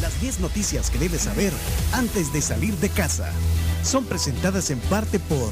Las 0.00 0.20
10 0.20 0.40
noticias 0.40 0.90
que 0.90 0.98
debes 0.98 1.22
saber 1.22 1.52
antes 1.92 2.32
de 2.32 2.42
salir 2.42 2.74
de 2.76 2.90
casa 2.90 3.30
son 3.82 4.04
presentadas 4.04 4.70
en 4.70 4.78
parte 4.80 5.18
por 5.18 5.50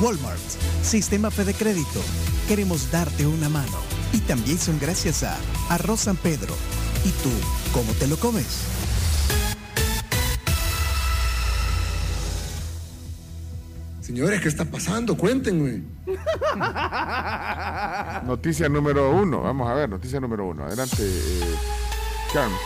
Walmart, 0.00 0.40
Sistema 0.82 1.30
Fede 1.30 1.54
Crédito. 1.54 2.02
Queremos 2.48 2.90
darte 2.90 3.26
una 3.26 3.48
mano. 3.48 3.78
Y 4.12 4.18
también 4.20 4.58
son 4.58 4.78
gracias 4.80 5.22
a 5.22 5.36
Arroz 5.68 6.00
San 6.00 6.16
Pedro. 6.16 6.54
¿Y 7.04 7.10
tú, 7.10 7.30
cómo 7.72 7.92
te 7.92 8.08
lo 8.08 8.16
comes? 8.16 8.46
Señores, 14.08 14.40
¿qué 14.40 14.48
está 14.48 14.64
pasando? 14.64 15.18
Cuéntenme. 15.18 15.82
Noticia 18.24 18.66
número 18.66 19.10
uno. 19.10 19.42
Vamos 19.42 19.68
a 19.68 19.74
ver, 19.74 19.86
noticia 19.90 20.18
número 20.18 20.46
uno. 20.46 20.64
Adelante, 20.64 20.96
eh, 21.02 21.54
Carmen. 22.32 22.56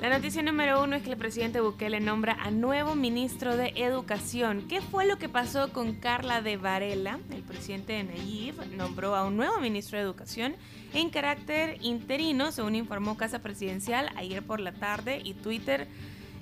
La 0.00 0.08
noticia 0.08 0.42
número 0.42 0.82
uno 0.82 0.96
es 0.96 1.02
que 1.02 1.10
el 1.10 1.18
presidente 1.18 1.60
Bukele 1.60 2.00
nombra 2.00 2.38
a 2.40 2.50
nuevo 2.50 2.94
ministro 2.94 3.58
de 3.58 3.74
Educación. 3.76 4.64
¿Qué 4.66 4.80
fue 4.80 5.04
lo 5.04 5.18
que 5.18 5.28
pasó 5.28 5.70
con 5.74 5.92
Carla 5.96 6.40
de 6.40 6.56
Varela? 6.56 7.18
El 7.30 7.42
presidente 7.42 8.02
Nayib 8.02 8.54
nombró 8.78 9.14
a 9.14 9.26
un 9.26 9.36
nuevo 9.36 9.60
ministro 9.60 9.98
de 9.98 10.04
Educación 10.04 10.56
en 10.94 11.10
carácter 11.10 11.76
interino, 11.82 12.50
según 12.50 12.76
informó 12.76 13.18
Casa 13.18 13.40
Presidencial 13.40 14.10
ayer 14.16 14.42
por 14.42 14.58
la 14.58 14.72
tarde 14.72 15.20
y 15.22 15.34
Twitter 15.34 15.86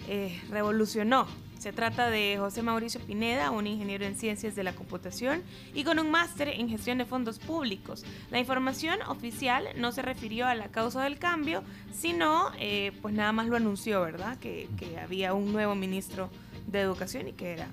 eh, 0.06 0.40
revolucionó 0.50 1.26
se 1.64 1.72
trata 1.72 2.10
de 2.10 2.36
José 2.38 2.62
Mauricio 2.62 3.00
Pineda, 3.00 3.50
un 3.50 3.66
ingeniero 3.66 4.04
en 4.04 4.16
ciencias 4.16 4.54
de 4.54 4.62
la 4.62 4.74
computación 4.74 5.42
y 5.72 5.82
con 5.82 5.98
un 5.98 6.10
máster 6.10 6.48
en 6.48 6.68
gestión 6.68 6.98
de 6.98 7.06
fondos 7.06 7.38
públicos. 7.38 8.04
La 8.30 8.38
información 8.38 9.00
oficial 9.08 9.68
no 9.78 9.90
se 9.90 10.02
refirió 10.02 10.46
a 10.46 10.54
la 10.54 10.68
causa 10.68 11.02
del 11.04 11.18
cambio, 11.18 11.62
sino 11.90 12.50
eh, 12.58 12.92
pues 13.00 13.14
nada 13.14 13.32
más 13.32 13.46
lo 13.46 13.56
anunció, 13.56 14.02
¿verdad? 14.02 14.36
Que, 14.40 14.68
que 14.76 14.98
había 14.98 15.32
un 15.32 15.54
nuevo 15.54 15.74
ministro 15.74 16.28
de 16.66 16.82
educación 16.82 17.28
y 17.28 17.32
que 17.32 17.52
era 17.52 17.68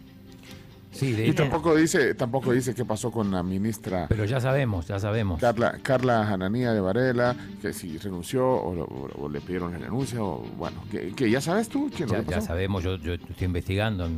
y 0.99 1.31
tampoco 1.33 1.75
dice, 1.75 2.13
tampoco 2.15 2.51
dice 2.51 2.75
qué 2.75 2.83
pasó 2.83 3.11
con 3.11 3.31
la 3.31 3.41
ministra. 3.43 4.07
Pero 4.09 4.25
ya 4.25 4.41
sabemos, 4.41 4.87
ya 4.87 4.99
sabemos. 4.99 5.39
Carla, 5.39 5.79
Carla 5.81 6.25
Jananía 6.25 6.73
de 6.73 6.81
Varela, 6.81 7.35
que 7.61 7.71
si 7.71 7.97
renunció 7.97 8.45
o, 8.45 9.29
le 9.29 9.39
pidieron 9.41 9.71
la 9.71 9.77
renuncia, 9.77 10.21
o 10.21 10.43
bueno, 10.57 10.83
que, 10.91 11.29
ya 11.29 11.39
sabes 11.39 11.69
tú. 11.69 11.89
ya, 11.89 12.41
sabemos, 12.41 12.83
yo, 12.83 12.95
estoy 12.95 13.45
investigando, 13.45 14.09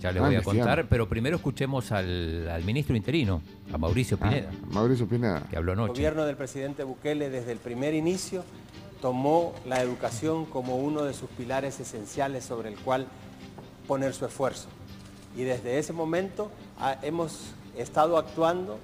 ya 0.00 0.10
le 0.10 0.18
ah, 0.18 0.22
voy 0.22 0.34
a 0.34 0.42
contar, 0.42 0.86
pero 0.88 1.08
primero 1.08 1.36
escuchemos 1.36 1.92
al, 1.92 2.62
ministro 2.64 2.96
interino, 2.96 3.40
a 3.72 3.78
Mauricio 3.78 4.18
ah, 4.20 4.28
Pineda. 4.28 4.50
Mauricio 4.72 5.06
Pineda. 5.06 5.42
Que 5.48 5.56
habló 5.56 5.72
anoche. 5.72 5.92
El 5.92 5.96
gobierno 5.96 6.24
del 6.24 6.36
presidente 6.36 6.82
Bukele 6.82 7.30
desde 7.30 7.52
el 7.52 7.58
primer 7.58 7.94
inicio 7.94 8.44
tomó 9.00 9.54
la 9.66 9.80
educación 9.80 10.44
como 10.44 10.76
uno 10.76 11.04
de 11.04 11.14
sus 11.14 11.30
pilares 11.30 11.78
esenciales 11.78 12.44
sobre 12.44 12.68
el 12.68 12.76
cual 12.76 13.06
poner 13.86 14.12
su 14.12 14.26
esfuerzo 14.26 14.68
y 15.36 15.42
desde 15.42 15.78
ese 15.78 15.92
momento 15.92 16.50
ah, 16.78 16.96
hemos 17.02 17.52
estado 17.76 18.18
actuando 18.18 18.78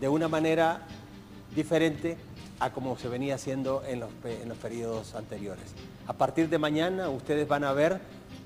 de 0.00 0.08
una 0.08 0.28
manera 0.28 0.82
diferente 1.54 2.16
a 2.60 2.72
como 2.72 2.96
se 2.98 3.08
venía 3.08 3.34
haciendo 3.34 3.82
en 3.86 4.00
los, 4.00 4.10
en 4.24 4.48
periodos 4.56 5.14
anteriores. 5.14 5.64
A 6.06 6.12
partir 6.12 6.48
de 6.48 6.58
mañana 6.58 7.08
ustedes 7.08 7.46
van 7.46 7.64
a 7.64 7.72
ver 7.72 8.00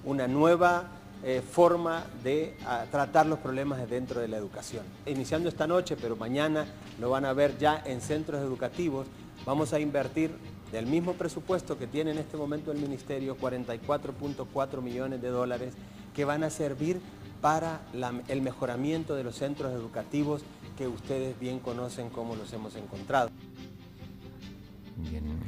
una 0.04 0.28
nueva 0.28 0.84
eh, 1.24 1.42
forma 1.42 2.04
de 2.22 2.54
ah, 2.66 2.84
tratar 2.90 3.26
los 3.26 3.38
problemas 3.38 3.88
dentro 3.88 4.20
de 4.20 4.28
la 4.28 4.36
educación. 4.36 4.84
Iniciando 5.06 5.48
esta 5.48 5.66
noche, 5.66 5.96
pero 5.96 6.16
mañana 6.16 6.66
lo 7.00 7.10
van 7.10 7.24
a 7.24 7.32
ver 7.32 7.58
ya 7.58 7.82
en 7.84 8.00
centros 8.00 8.42
educativos, 8.42 9.06
vamos 9.44 9.72
a 9.72 9.80
invertir 9.80 10.30
del 10.72 10.86
mismo 10.86 11.14
presupuesto 11.14 11.78
que 11.78 11.86
tiene 11.86 12.10
en 12.10 12.18
este 12.18 12.36
momento 12.36 12.70
el 12.70 12.78
Ministerio, 12.78 13.36
44.4 13.38 14.82
millones 14.82 15.22
de 15.22 15.28
dólares, 15.28 15.74
que 16.14 16.24
van 16.24 16.44
a 16.44 16.50
servir 16.50 17.00
para 17.40 17.80
el 18.28 18.42
mejoramiento 18.42 19.14
de 19.14 19.24
los 19.24 19.36
centros 19.36 19.72
educativos 19.72 20.42
que 20.76 20.86
ustedes 20.86 21.38
bien 21.38 21.58
conocen 21.58 22.10
cómo 22.10 22.36
los 22.36 22.52
hemos 22.52 22.76
encontrado. 22.76 23.30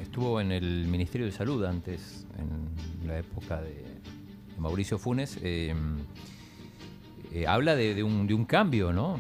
Estuvo 0.02 0.40
en 0.40 0.52
el 0.52 0.86
Ministerio 0.88 1.26
de 1.26 1.32
Salud 1.32 1.64
antes, 1.64 2.26
en 2.38 3.06
la 3.08 3.18
época 3.18 3.60
de 3.60 3.84
Mauricio 4.58 4.98
Funes. 4.98 5.38
Eh, 5.42 5.74
eh, 7.32 7.46
habla 7.46 7.74
de, 7.76 8.02
un, 8.02 8.44
cambio, 8.44 8.92
¿no? 8.92 9.18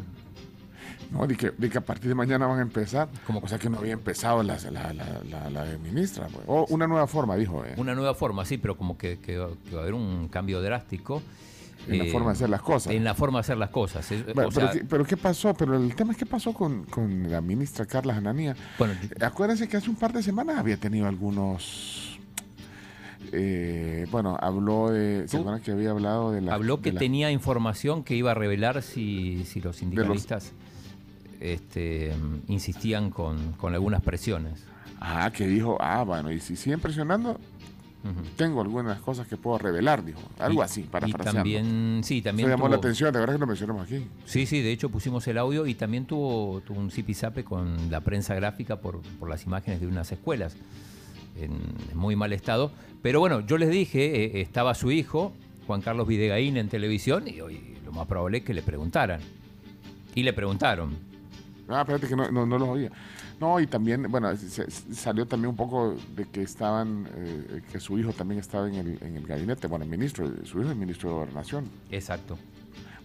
No, 1.10 1.26
de 1.26 1.36
que, 1.36 1.78
a 1.78 1.80
partir 1.80 2.08
de 2.08 2.14
mañana 2.14 2.46
van 2.46 2.58
a 2.58 2.62
empezar. 2.62 3.08
Como, 3.26 3.40
o 3.40 3.48
sea 3.48 3.58
que 3.58 3.70
no 3.70 3.78
había 3.78 3.94
empezado 3.94 4.42
la, 4.42 4.58
la, 4.58 5.78
ministra. 5.82 6.26
Pues. 6.26 6.44
O 6.46 6.66
una 6.68 6.86
nueva 6.86 7.06
forma, 7.06 7.36
dijo. 7.36 7.64
Eh. 7.64 7.74
Una 7.76 7.94
nueva 7.94 8.14
forma, 8.14 8.44
sí, 8.44 8.58
pero 8.58 8.76
como 8.76 8.98
que, 8.98 9.18
que 9.18 9.38
va 9.38 9.48
a 9.74 9.80
haber 9.80 9.94
un 9.94 10.28
cambio 10.28 10.60
drástico. 10.60 11.22
En 11.86 11.98
la 11.98 12.04
forma 12.06 12.28
de 12.28 12.32
hacer 12.32 12.50
las 12.50 12.62
cosas. 12.62 12.92
En 12.92 13.04
la 13.04 13.14
forma 13.14 13.38
de 13.38 13.40
hacer 13.40 13.56
las 13.56 13.70
cosas. 13.70 14.06
pero, 14.88 15.04
¿qué 15.04 15.16
pasó? 15.16 15.54
Pero 15.54 15.76
el 15.76 15.94
tema 15.94 16.12
es 16.12 16.18
qué 16.18 16.26
pasó 16.26 16.52
con, 16.52 16.86
la 17.28 17.40
ministra 17.40 17.86
Carla 17.86 18.16
Ananía. 18.16 18.56
Bueno, 18.78 18.94
Acuérdense 19.20 19.68
que 19.68 19.76
hace 19.76 19.88
un 19.88 19.96
par 19.96 20.12
de 20.12 20.22
semanas 20.22 20.58
había 20.58 20.76
tenido 20.76 21.06
algunos... 21.06 22.18
Eh, 23.32 24.06
bueno, 24.10 24.36
habló 24.40 24.90
de... 24.90 25.28
¿Se 25.28 25.36
acuerdan 25.38 25.60
que 25.60 25.72
había 25.72 25.90
hablado 25.90 26.32
de 26.32 26.40
la... 26.40 26.54
Habló 26.54 26.80
que 26.80 26.92
tenía 26.92 27.30
información 27.30 28.04
que 28.04 28.14
iba 28.14 28.30
a 28.30 28.34
revelar 28.34 28.82
si, 28.82 29.44
si 29.44 29.60
los 29.60 29.76
sindicalistas 29.76 30.52
Este, 31.40 32.14
insistían 32.48 33.10
con, 33.10 33.52
con 33.52 33.74
algunas 33.74 34.02
presiones. 34.02 34.64
Ah, 35.00 35.30
que 35.32 35.46
dijo, 35.46 35.76
ah, 35.80 36.02
bueno, 36.04 36.32
y 36.32 36.40
si 36.40 36.56
siguen 36.56 36.80
presionando, 36.80 37.38
tengo 38.36 38.60
algunas 38.60 39.00
cosas 39.00 39.26
que 39.26 39.36
puedo 39.36 39.58
revelar, 39.58 40.04
dijo. 40.04 40.20
Algo 40.38 40.62
así, 40.62 40.82
para 40.82 41.08
y 41.08 41.12
también, 41.12 42.00
sí, 42.04 42.22
también. 42.22 42.48
Se 42.48 42.54
llamó 42.54 42.68
la 42.68 42.76
atención, 42.76 43.12
de 43.12 43.20
verdad 43.20 43.34
que 43.34 43.40
lo 43.40 43.46
mencionamos 43.46 43.84
aquí. 43.84 44.06
Sí, 44.24 44.46
sí, 44.46 44.62
de 44.62 44.72
hecho 44.72 44.88
pusimos 44.88 45.26
el 45.26 45.36
audio 45.36 45.66
y 45.66 45.74
también 45.74 46.06
tuvo, 46.06 46.60
tuvo 46.60 46.78
un 46.78 46.90
zipizape 46.90 47.44
con 47.44 47.90
la 47.90 48.00
prensa 48.00 48.34
gráfica 48.34 48.76
por, 48.76 49.00
por 49.18 49.28
las 49.28 49.44
imágenes 49.44 49.80
de 49.80 49.86
unas 49.86 50.10
escuelas 50.12 50.56
en, 51.36 51.58
muy 51.94 52.16
mal 52.16 52.32
estado. 52.32 52.70
Pero 53.02 53.20
bueno, 53.20 53.40
yo 53.40 53.58
les 53.58 53.70
dije, 53.70 54.24
eh, 54.24 54.40
estaba 54.40 54.74
su 54.74 54.90
hijo, 54.90 55.32
Juan 55.66 55.80
Carlos 55.80 56.06
Videgaín, 56.06 56.56
en 56.56 56.68
televisión 56.68 57.28
y 57.28 57.40
hoy 57.40 57.76
lo 57.84 57.92
más 57.92 58.06
probable 58.06 58.38
es 58.38 58.44
que 58.44 58.54
le 58.54 58.62
preguntaran. 58.62 59.20
Y 60.14 60.22
le 60.22 60.32
preguntaron. 60.32 60.96
Ah, 61.68 61.80
espérate 61.80 62.08
que 62.08 62.16
no, 62.16 62.30
no, 62.30 62.46
no 62.46 62.58
los 62.58 62.68
oía. 62.68 62.90
No, 63.40 63.60
y 63.60 63.66
también, 63.66 64.10
bueno, 64.10 64.30
salió 64.92 65.26
también 65.26 65.50
un 65.50 65.56
poco 65.56 65.94
de 66.16 66.24
que 66.24 66.42
estaban, 66.42 67.08
eh, 67.14 67.62
que 67.70 67.78
su 67.78 67.98
hijo 67.98 68.12
también 68.12 68.40
estaba 68.40 68.68
en 68.68 68.74
el, 68.74 68.98
en 69.00 69.16
el 69.16 69.26
gabinete, 69.26 69.68
bueno, 69.68 69.84
el 69.84 69.90
ministro, 69.90 70.26
su 70.44 70.58
hijo 70.58 70.66
es 70.66 70.72
el 70.72 70.76
ministro 70.76 71.10
de 71.10 71.14
Gobernación. 71.14 71.68
Exacto. 71.90 72.36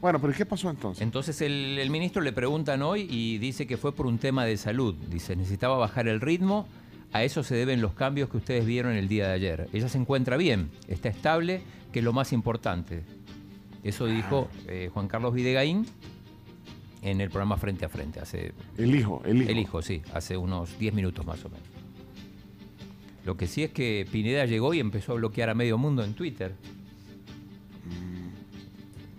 Bueno, 0.02 0.20
pero 0.20 0.34
¿qué 0.34 0.46
pasó 0.46 0.70
entonces? 0.70 1.02
Entonces 1.02 1.40
el, 1.42 1.78
el, 1.80 1.90
ministro 1.90 2.22
le 2.22 2.34
preguntan 2.34 2.82
hoy 2.82 3.08
y 3.10 3.38
dice 3.38 3.68
que 3.68 3.78
fue 3.78 3.94
por 3.94 4.06
un 4.06 4.18
tema 4.18 4.44
de 4.44 4.58
salud. 4.58 4.96
Dice, 5.10 5.36
necesitaba 5.36 5.78
bajar 5.78 6.08
el 6.08 6.20
ritmo, 6.20 6.68
a 7.14 7.24
eso 7.24 7.44
se 7.44 7.56
deben 7.56 7.80
los 7.80 7.94
cambios 7.94 8.30
que 8.30 8.38
ustedes 8.38 8.66
vieron 8.66 8.94
el 8.94 9.08
día 9.08 9.28
de 9.28 9.34
ayer. 9.34 9.70
Ella 9.72 9.88
se 9.88 10.00
encuentra 10.00 10.36
bien, 10.36 10.72
está 10.88 11.10
estable, 11.10 11.62
que 11.92 12.00
es 12.00 12.06
lo 12.06 12.12
más 12.12 12.34
importante. 12.34 13.04
Eso 13.84 14.08
dijo 14.08 14.50
eh, 14.68 14.90
Juan 14.94 15.08
Carlos 15.08 15.34
Videgaín, 15.34 15.86
en 17.04 17.20
el 17.22 17.30
programa 17.30 17.58
Frente 17.58 17.86
a 17.86 17.90
Frente. 17.90 18.20
Hace, 18.20 18.54
el 18.78 18.96
hijo, 18.96 19.22
el 19.26 19.42
hijo. 19.42 19.52
El 19.52 19.58
hijo, 19.60 19.82
sí, 19.82 20.02
hace 20.14 20.38
unos 20.38 20.80
10 20.80 20.94
minutos 20.94 21.26
más 21.26 21.44
o 21.46 21.50
menos. 21.50 21.68
Lo 23.26 23.38
que 23.38 23.48
sí 23.48 23.64
es 23.64 23.72
que 23.72 24.08
Pineda 24.12 24.46
llegó 24.46 24.74
y 24.74 24.80
empezó 24.80 25.14
a 25.14 25.16
bloquear 25.16 25.50
a 25.50 25.54
medio 25.54 25.78
mundo 25.78 26.04
en 26.04 26.14
Twitter. 26.14 26.56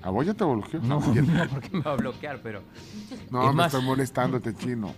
¿A 0.02 0.10
vos 0.10 0.26
ya 0.26 0.34
te 0.34 0.44
bloqueó? 0.44 0.80
No, 0.80 1.00
no, 1.00 1.48
porque 1.48 1.70
me 1.70 1.80
va 1.80 1.92
a 1.92 1.96
bloquear, 1.96 2.40
pero... 2.42 2.62
No, 3.30 3.52
me 3.52 3.64
estoy 3.64 3.82
molestando 3.82 4.38
este 4.38 4.54
chino. 4.54 4.94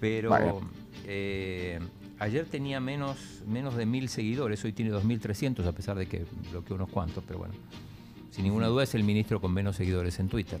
Pero 0.00 0.60
eh, 1.04 1.78
ayer 2.18 2.46
tenía 2.46 2.80
menos, 2.80 3.42
menos 3.46 3.76
de 3.76 3.86
mil 3.86 4.08
seguidores, 4.08 4.64
hoy 4.64 4.72
tiene 4.72 4.90
2.300 4.92 5.64
a 5.66 5.72
pesar 5.72 5.96
de 5.96 6.06
que 6.06 6.26
bloqueó 6.50 6.76
unos 6.76 6.90
cuantos, 6.90 7.22
pero 7.26 7.38
bueno 7.38 7.54
sin 8.34 8.42
ninguna 8.42 8.66
duda 8.66 8.82
es 8.82 8.92
el 8.96 9.04
ministro 9.04 9.40
con 9.40 9.54
menos 9.54 9.76
seguidores 9.76 10.18
en 10.18 10.28
Twitter. 10.28 10.58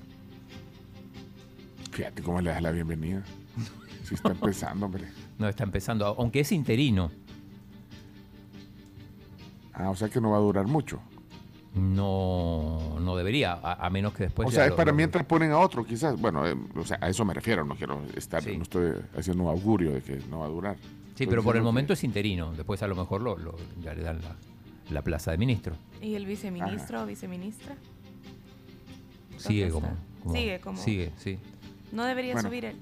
Fíjate 1.90 2.22
cómo 2.22 2.40
le 2.40 2.50
das 2.50 2.62
la 2.62 2.70
bienvenida. 2.70 3.24
Si 4.04 4.14
está 4.14 4.28
empezando, 4.30 4.86
hombre. 4.86 5.08
No, 5.40 5.48
está 5.48 5.64
empezando, 5.64 6.06
aunque 6.06 6.38
es 6.38 6.52
interino. 6.52 7.10
Ah, 9.72 9.90
o 9.90 9.96
sea 9.96 10.08
que 10.08 10.20
no 10.20 10.30
va 10.30 10.36
a 10.36 10.40
durar 10.40 10.68
mucho. 10.68 11.00
No, 11.74 13.00
no 13.00 13.16
debería, 13.16 13.58
a, 13.60 13.90
menos 13.90 14.14
que 14.14 14.22
después. 14.22 14.46
O 14.46 14.52
sea, 14.52 14.66
es 14.66 14.72
para 14.72 14.92
mientras 14.92 15.24
ponen 15.24 15.50
a 15.50 15.58
otro, 15.58 15.84
quizás. 15.84 16.20
Bueno, 16.20 16.46
eh, 16.46 16.54
o 16.76 16.84
sea, 16.84 16.98
a 17.00 17.08
eso 17.08 17.24
me 17.24 17.34
refiero, 17.34 17.64
no 17.64 17.74
quiero 17.74 18.00
estar, 18.14 18.46
no 18.46 18.62
estoy 18.62 18.92
haciendo 19.18 19.42
un 19.42 19.50
augurio 19.50 19.90
de 19.94 20.00
que 20.00 20.20
no 20.30 20.38
va 20.38 20.46
a 20.46 20.50
durar. 20.50 20.76
Sí, 21.16 21.26
pero 21.26 21.42
por 21.42 21.56
el 21.56 21.62
momento 21.62 21.92
es 21.92 22.04
interino. 22.04 22.52
Después 22.52 22.80
a 22.84 22.86
lo 22.86 22.94
mejor 22.94 23.20
lo, 23.20 23.56
ya 23.82 23.94
le 23.94 24.02
dan 24.04 24.20
la, 24.22 24.36
la 24.90 25.02
plaza 25.02 25.30
de 25.30 25.38
ministro. 25.38 25.76
¿Y 26.00 26.14
el 26.14 26.26
viceministro 26.26 27.02
o 27.02 27.06
viceministra? 27.06 27.76
Sigue 29.36 29.70
como, 29.70 29.88
Sigue 30.32 30.60
como. 30.60 30.78
Sigue, 30.78 31.12
sí. 31.18 31.38
¿No 31.92 32.04
debería 32.04 32.40
subir 32.40 32.64
él? 32.66 32.76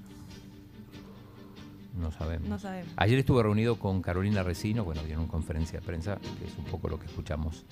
No 1.99 2.11
sabemos. 2.11 2.47
No 2.47 2.57
sabemos. 2.57 2.91
Ayer 2.95 3.19
estuve 3.19 3.43
reunido 3.43 3.77
con 3.77 4.01
Carolina 4.01 4.43
Resino, 4.43 4.83
bueno, 4.83 5.03
dieron 5.03 5.27
conferencia 5.27 5.79
de 5.79 5.85
prensa, 5.85 6.17
que 6.39 6.45
es 6.45 6.57
un 6.57 6.65
poco 6.65 6.89
lo 6.89 6.99
que 6.99 7.05
escuchamos 7.05 7.65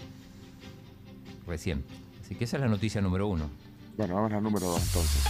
recién. 1.48 1.84
Así 2.24 2.36
que 2.36 2.44
esa 2.44 2.57
es 2.57 2.62
la 2.62 2.69
noticia 2.69 3.01
número 3.01 3.27
uno. 3.27 3.50
Bueno, 3.98 4.16
vamos 4.16 4.31
a 4.31 4.36
la 4.36 4.42
número 4.42 4.68
dos 4.68 4.81
entonces. 4.81 5.24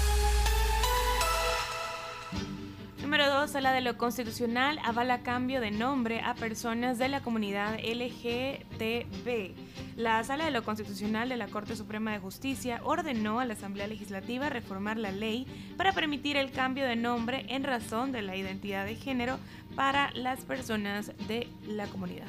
Número 3.11 3.29
2, 3.41 3.49
Sala 3.49 3.73
de 3.73 3.81
lo 3.81 3.97
Constitucional 3.97 4.79
avala 4.85 5.21
cambio 5.21 5.59
de 5.59 5.69
nombre 5.69 6.21
a 6.21 6.33
personas 6.33 6.97
de 6.97 7.09
la 7.09 7.19
comunidad 7.19 7.77
LGTB. 7.77 9.51
La 9.97 10.23
Sala 10.23 10.45
de 10.45 10.51
lo 10.51 10.63
Constitucional 10.63 11.27
de 11.27 11.35
la 11.35 11.47
Corte 11.47 11.75
Suprema 11.75 12.13
de 12.13 12.19
Justicia 12.19 12.79
ordenó 12.85 13.41
a 13.41 13.45
la 13.45 13.55
Asamblea 13.55 13.87
Legislativa 13.87 14.49
reformar 14.49 14.95
la 14.95 15.11
ley 15.11 15.45
para 15.75 15.91
permitir 15.91 16.37
el 16.37 16.51
cambio 16.51 16.85
de 16.85 16.95
nombre 16.95 17.45
en 17.49 17.65
razón 17.65 18.13
de 18.13 18.21
la 18.21 18.37
identidad 18.37 18.85
de 18.85 18.95
género 18.95 19.39
para 19.75 20.11
las 20.13 20.45
personas 20.45 21.11
de 21.27 21.49
la 21.67 21.87
comunidad. 21.87 22.27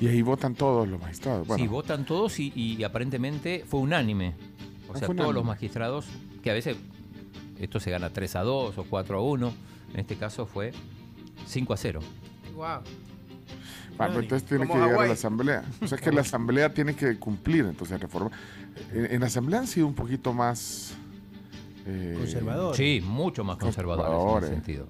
Y 0.00 0.06
ahí 0.06 0.22
votan 0.22 0.54
todos 0.54 0.86
los 0.86 1.00
magistrados. 1.00 1.48
Sí, 1.56 1.66
votan 1.66 2.04
todos 2.04 2.38
y, 2.38 2.84
aparentemente 2.84 3.64
fue 3.66 3.80
unánime. 3.80 4.34
O 4.88 4.92
ah, 4.94 4.98
sea, 5.00 5.08
todos 5.08 5.34
los 5.34 5.44
magistrados, 5.44 6.06
que 6.44 6.52
a 6.52 6.54
veces 6.54 6.76
esto 7.58 7.80
se 7.80 7.90
gana 7.90 8.10
3 8.10 8.36
a 8.36 8.42
2 8.42 8.78
o 8.78 8.84
4 8.84 9.18
a 9.18 9.20
1, 9.20 9.54
en 9.94 10.00
este 10.00 10.16
caso 10.16 10.46
fue 10.46 10.72
5 11.46 11.72
a 11.72 11.76
0. 11.76 12.00
Wow. 12.54 12.64
Ah, 13.98 14.08
entonces 14.08 14.44
tiene 14.44 14.66
que 14.66 14.74
llegar 14.74 15.00
a 15.00 15.06
la 15.06 15.12
asamblea. 15.12 15.64
O 15.80 15.86
sea, 15.86 15.98
que 15.98 16.10
la 16.10 16.20
asamblea 16.22 16.72
tiene 16.72 16.94
que 16.94 17.16
cumplir 17.18 17.64
entonces 17.64 18.00
reforma. 18.00 18.30
En, 18.92 19.20
la 19.20 19.26
asamblea 19.26 19.60
han 19.60 19.66
sido 19.66 19.86
un 19.86 19.94
poquito 19.94 20.32
más... 20.32 20.94
Eh, 21.86 22.14
conservadores. 22.16 22.76
Sí, 22.76 23.02
mucho 23.04 23.44
más 23.44 23.56
conservadores, 23.58 24.48
en 24.48 24.54
ese 24.54 24.54
sentido. 24.54 24.86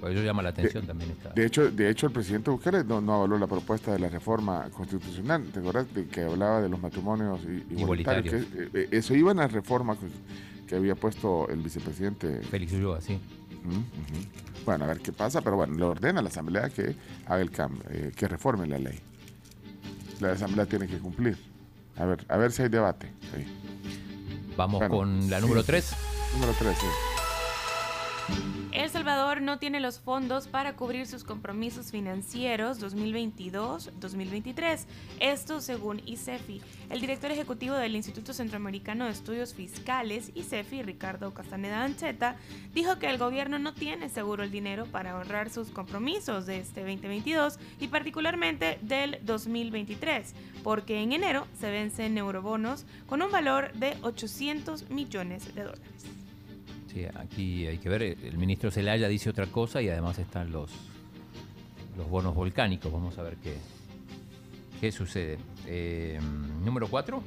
Por 0.00 0.12
eso 0.12 0.22
llama 0.22 0.42
la 0.42 0.50
atención 0.50 0.86
también 0.86 1.12
esta. 1.12 1.30
De 1.30 1.46
hecho, 1.46 1.70
de 1.70 1.88
hecho 1.88 2.06
el 2.06 2.12
presidente 2.12 2.50
Bukele 2.50 2.84
no, 2.84 3.00
no, 3.00 3.14
avaló 3.14 3.38
la 3.38 3.46
propuesta 3.46 3.90
de 3.92 3.98
la 3.98 4.10
reforma 4.10 4.68
constitucional. 4.70 5.44
¿Te 5.44 5.60
acuerdas 5.60 5.92
de 5.94 6.06
que 6.06 6.22
hablaba 6.22 6.60
de 6.60 6.68
los 6.68 6.78
matrimonios 6.78 7.40
igualitarios? 7.70 8.34
Eh, 8.34 8.68
eh, 8.74 8.88
eso 8.90 9.14
iba 9.14 9.30
en 9.30 9.38
la 9.38 9.48
reforma 9.48 9.96
que 10.66 10.76
había 10.76 10.94
puesto 10.94 11.48
el 11.48 11.60
vicepresidente. 11.60 12.40
Félix 12.42 12.72
Ulloa, 12.72 13.00
sí. 13.00 13.18
Bueno, 14.64 14.84
a 14.84 14.88
ver 14.88 15.00
qué 15.00 15.12
pasa, 15.12 15.40
pero 15.42 15.56
bueno, 15.56 15.74
le 15.74 15.84
ordena 15.84 16.20
a 16.20 16.22
la 16.22 16.28
Asamblea 16.28 16.70
que 16.70 16.96
haga 17.26 17.40
el 17.40 17.50
cambio, 17.50 17.82
eh, 17.90 18.12
que 18.14 18.28
reforme 18.28 18.66
la 18.66 18.78
ley. 18.78 18.98
La 20.20 20.32
Asamblea 20.32 20.66
tiene 20.66 20.86
que 20.86 20.98
cumplir. 20.98 21.36
A 21.96 22.04
ver, 22.04 22.24
a 22.28 22.36
ver 22.36 22.52
si 22.52 22.62
hay 22.62 22.68
debate. 22.68 23.10
Vamos 24.56 24.82
con 24.88 25.28
la 25.30 25.40
número 25.40 25.62
3. 25.62 25.94
Número 26.34 26.52
3, 26.58 26.76
sí. 26.78 26.86
El 28.74 28.90
Salvador 28.90 29.40
no 29.40 29.60
tiene 29.60 29.78
los 29.78 30.00
fondos 30.00 30.48
para 30.48 30.74
cubrir 30.74 31.06
sus 31.06 31.22
compromisos 31.22 31.92
financieros 31.92 32.82
2022-2023. 32.82 34.86
Esto 35.20 35.60
según 35.60 36.02
ICEFI. 36.04 36.60
El 36.90 37.00
director 37.00 37.30
ejecutivo 37.30 37.76
del 37.76 37.94
Instituto 37.94 38.32
Centroamericano 38.32 39.04
de 39.04 39.12
Estudios 39.12 39.54
Fiscales, 39.54 40.32
ICEFI, 40.34 40.82
Ricardo 40.82 41.32
Castaneda 41.32 41.84
Ancheta, 41.84 42.34
dijo 42.74 42.98
que 42.98 43.08
el 43.08 43.18
gobierno 43.18 43.60
no 43.60 43.74
tiene 43.74 44.08
seguro 44.08 44.42
el 44.42 44.50
dinero 44.50 44.86
para 44.86 45.16
honrar 45.16 45.50
sus 45.50 45.70
compromisos 45.70 46.44
de 46.44 46.58
este 46.58 46.80
2022 46.80 47.60
y 47.78 47.86
particularmente 47.86 48.80
del 48.82 49.20
2023, 49.22 50.34
porque 50.64 51.00
en 51.00 51.12
enero 51.12 51.46
se 51.60 51.70
vencen 51.70 52.18
eurobonos 52.18 52.86
con 53.06 53.22
un 53.22 53.30
valor 53.30 53.72
de 53.74 53.96
800 54.02 54.90
millones 54.90 55.54
de 55.54 55.62
dólares 55.62 56.23
aquí 57.14 57.66
hay 57.66 57.78
que 57.78 57.88
ver, 57.88 58.02
el 58.02 58.38
ministro 58.38 58.70
Zelaya 58.70 59.08
dice 59.08 59.30
otra 59.30 59.46
cosa 59.46 59.82
y 59.82 59.88
además 59.88 60.18
están 60.18 60.52
los, 60.52 60.70
los 61.96 62.08
bonos 62.08 62.34
volcánicos. 62.34 62.92
Vamos 62.92 63.18
a 63.18 63.22
ver 63.22 63.36
qué, 63.36 63.56
qué 64.80 64.92
sucede. 64.92 65.38
Eh, 65.66 66.20
número 66.64 66.88
4. 66.88 67.22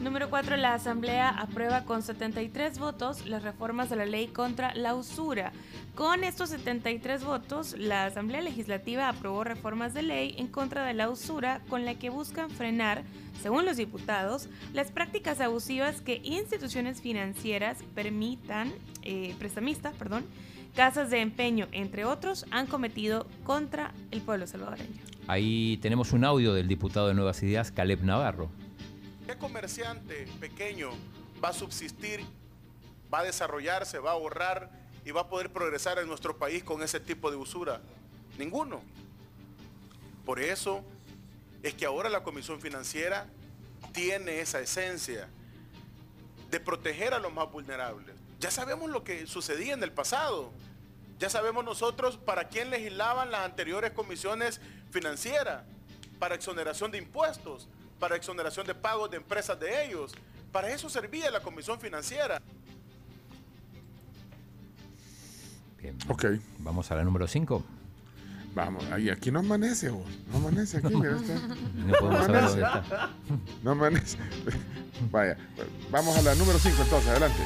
Número 0.00 0.30
4. 0.30 0.56
La 0.56 0.74
Asamblea 0.74 1.28
aprueba 1.28 1.84
con 1.84 2.02
73 2.02 2.78
votos 2.78 3.26
las 3.26 3.42
reformas 3.42 3.90
de 3.90 3.96
la 3.96 4.06
ley 4.06 4.28
contra 4.28 4.74
la 4.74 4.94
usura. 4.94 5.52
Con 5.94 6.24
estos 6.24 6.50
73 6.50 7.24
votos, 7.24 7.74
la 7.78 8.04
Asamblea 8.06 8.40
Legislativa 8.40 9.08
aprobó 9.08 9.44
reformas 9.44 9.94
de 9.94 10.02
ley 10.02 10.34
en 10.38 10.48
contra 10.48 10.84
de 10.84 10.94
la 10.94 11.08
usura 11.08 11.60
con 11.68 11.84
la 11.84 11.94
que 11.94 12.10
buscan 12.10 12.50
frenar, 12.50 13.02
según 13.42 13.64
los 13.64 13.76
diputados, 13.76 14.48
las 14.72 14.90
prácticas 14.90 15.40
abusivas 15.40 16.00
que 16.00 16.20
instituciones 16.22 17.00
financieras 17.00 17.78
permitan, 17.94 18.72
eh, 19.02 19.34
prestamistas, 19.38 19.94
perdón, 19.94 20.24
casas 20.74 21.10
de 21.10 21.20
empeño, 21.20 21.68
entre 21.72 22.04
otros, 22.04 22.46
han 22.50 22.66
cometido 22.66 23.26
contra 23.44 23.92
el 24.10 24.20
pueblo 24.20 24.46
salvadoreño. 24.46 25.00
Ahí 25.26 25.78
tenemos 25.80 26.12
un 26.12 26.24
audio 26.24 26.52
del 26.52 26.68
diputado 26.68 27.08
de 27.08 27.14
Nuevas 27.14 27.42
Ideas, 27.42 27.70
Caleb 27.70 28.02
Navarro. 28.02 28.50
¿Qué 29.26 29.38
comerciante 29.38 30.26
pequeño 30.38 30.90
va 31.42 31.48
a 31.48 31.52
subsistir, 31.54 32.24
va 33.12 33.20
a 33.20 33.24
desarrollarse, 33.24 33.98
va 33.98 34.10
a 34.10 34.14
ahorrar 34.14 34.70
y 35.04 35.12
va 35.12 35.22
a 35.22 35.28
poder 35.28 35.50
progresar 35.50 35.98
en 35.98 36.06
nuestro 36.06 36.36
país 36.36 36.62
con 36.62 36.82
ese 36.82 37.00
tipo 37.00 37.30
de 37.30 37.36
usura? 37.38 37.80
Ninguno. 38.36 38.82
Por 40.26 40.40
eso 40.40 40.84
es 41.62 41.72
que 41.72 41.86
ahora 41.86 42.10
la 42.10 42.22
Comisión 42.22 42.60
Financiera 42.60 43.26
tiene 43.92 44.40
esa 44.40 44.60
esencia 44.60 45.28
de 46.50 46.60
proteger 46.60 47.14
a 47.14 47.18
los 47.18 47.32
más 47.32 47.50
vulnerables. 47.50 48.14
Ya 48.40 48.50
sabemos 48.50 48.90
lo 48.90 49.04
que 49.04 49.26
sucedía 49.26 49.72
en 49.72 49.82
el 49.82 49.92
pasado. 49.92 50.52
Ya 51.18 51.30
sabemos 51.30 51.64
nosotros 51.64 52.18
para 52.18 52.48
quién 52.48 52.68
legislaban 52.68 53.30
las 53.30 53.46
anteriores 53.46 53.92
comisiones 53.92 54.60
financieras, 54.90 55.62
para 56.18 56.34
exoneración 56.34 56.90
de 56.90 56.98
impuestos, 56.98 57.68
para 58.04 58.16
exoneración 58.16 58.66
de 58.66 58.74
pagos 58.74 59.10
de 59.10 59.16
empresas 59.16 59.58
de 59.58 59.86
ellos. 59.86 60.12
Para 60.52 60.68
eso 60.68 60.90
servía 60.90 61.30
la 61.30 61.40
comisión 61.40 61.80
financiera. 61.80 62.42
Bien. 65.78 65.96
Ok. 66.08 66.26
Vamos 66.58 66.90
a 66.90 66.96
la 66.96 67.02
número 67.02 67.26
5. 67.26 67.64
Vamos, 68.54 68.84
ahí, 68.92 69.08
aquí 69.08 69.30
no 69.30 69.38
amanece, 69.38 69.88
vos. 69.88 70.04
No 70.30 70.36
amanece 70.36 70.76
aquí, 70.76 70.94
mira 70.94 71.16
está. 71.16 71.34
No 71.76 71.94
podemos 71.98 72.26
saber 72.26 72.42
dónde 72.42 72.62
está. 72.62 73.10
No 73.62 73.70
amanece. 73.70 74.18
Vaya, 75.10 75.38
vamos 75.90 76.14
a 76.18 76.20
la 76.20 76.34
número 76.34 76.58
5 76.58 76.82
entonces, 76.82 77.08
adelante. 77.08 77.40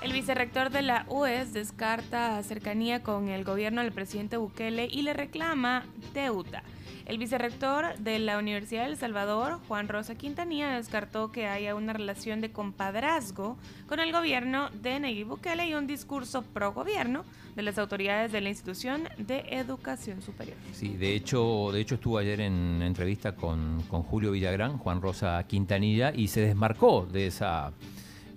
El 0.00 0.12
vicerrector 0.12 0.70
de 0.70 0.82
la 0.82 1.06
UES 1.08 1.52
descarta 1.52 2.40
cercanía 2.44 3.02
con 3.02 3.28
el 3.28 3.42
gobierno 3.42 3.82
del 3.82 3.92
presidente 3.92 4.36
Bukele 4.36 4.86
y 4.90 5.02
le 5.02 5.12
reclama 5.12 5.84
deuda. 6.14 6.62
El 7.06 7.18
vicerrector 7.18 7.96
de 7.98 8.18
la 8.18 8.38
Universidad 8.38 8.84
de 8.84 8.90
El 8.90 8.96
Salvador, 8.96 9.58
Juan 9.66 9.88
Rosa 9.88 10.14
Quintanilla, 10.14 10.76
descartó 10.76 11.32
que 11.32 11.46
haya 11.46 11.74
una 11.74 11.94
relación 11.94 12.40
de 12.40 12.52
compadrazgo 12.52 13.56
con 13.88 13.98
el 13.98 14.12
gobierno 14.12 14.68
de 14.70 15.00
Nayib 15.00 15.28
Bukele 15.28 15.66
y 15.66 15.74
un 15.74 15.86
discurso 15.86 16.42
pro 16.42 16.72
gobierno 16.72 17.24
de 17.56 17.62
las 17.62 17.78
autoridades 17.78 18.30
de 18.30 18.40
la 18.40 18.50
institución 18.50 19.08
de 19.16 19.38
educación 19.50 20.22
superior. 20.22 20.56
Sí, 20.72 20.96
de 20.96 21.16
hecho, 21.16 21.70
de 21.72 21.80
hecho 21.80 21.96
estuvo 21.96 22.18
ayer 22.18 22.40
en 22.40 22.82
entrevista 22.82 23.34
con, 23.34 23.80
Julio 23.88 24.30
Villagrán, 24.30 24.78
Juan 24.78 25.00
Rosa 25.00 25.42
Quintanilla, 25.48 26.12
y 26.14 26.28
se 26.28 26.42
desmarcó 26.42 27.06
de 27.10 27.26
esa, 27.26 27.72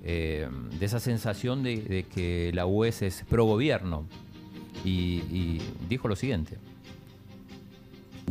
eh, 0.03 0.50
de 0.79 0.86
esa 0.86 1.00
sensación 1.00 1.63
de, 1.63 2.05
que 2.13 2.51
la 2.53 2.65
UES 2.65 3.01
es 3.01 3.24
pro 3.29 3.46
gobierno 3.46 4.05
y 4.84 5.60
dijo 5.88 6.08
lo 6.08 6.15
siguiente. 6.15 6.58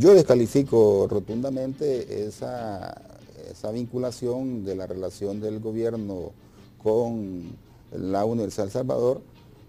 Yo 0.00 0.14
descalifico 0.14 1.06
rotundamente 1.10 2.26
esa, 2.26 3.02
vinculación 3.70 4.64
de 4.64 4.74
la 4.74 4.86
relación 4.86 5.40
del 5.40 5.60
gobierno 5.60 6.32
con 6.82 7.50
la 7.92 8.24
Universidad 8.24 8.64
de 8.64 8.70
Salvador. 8.70 9.20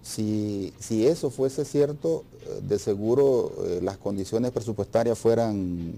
Si, 0.02 0.74
eso 0.90 1.32
fuese 1.32 1.66
cierto, 1.66 2.24
eh, 2.46 2.62
de 2.64 2.80
seguro 2.80 3.52
eh, 3.66 3.82
las 3.84 3.98
condiciones 3.98 4.52
presupuestarias 4.52 5.20
fueran, 5.20 5.96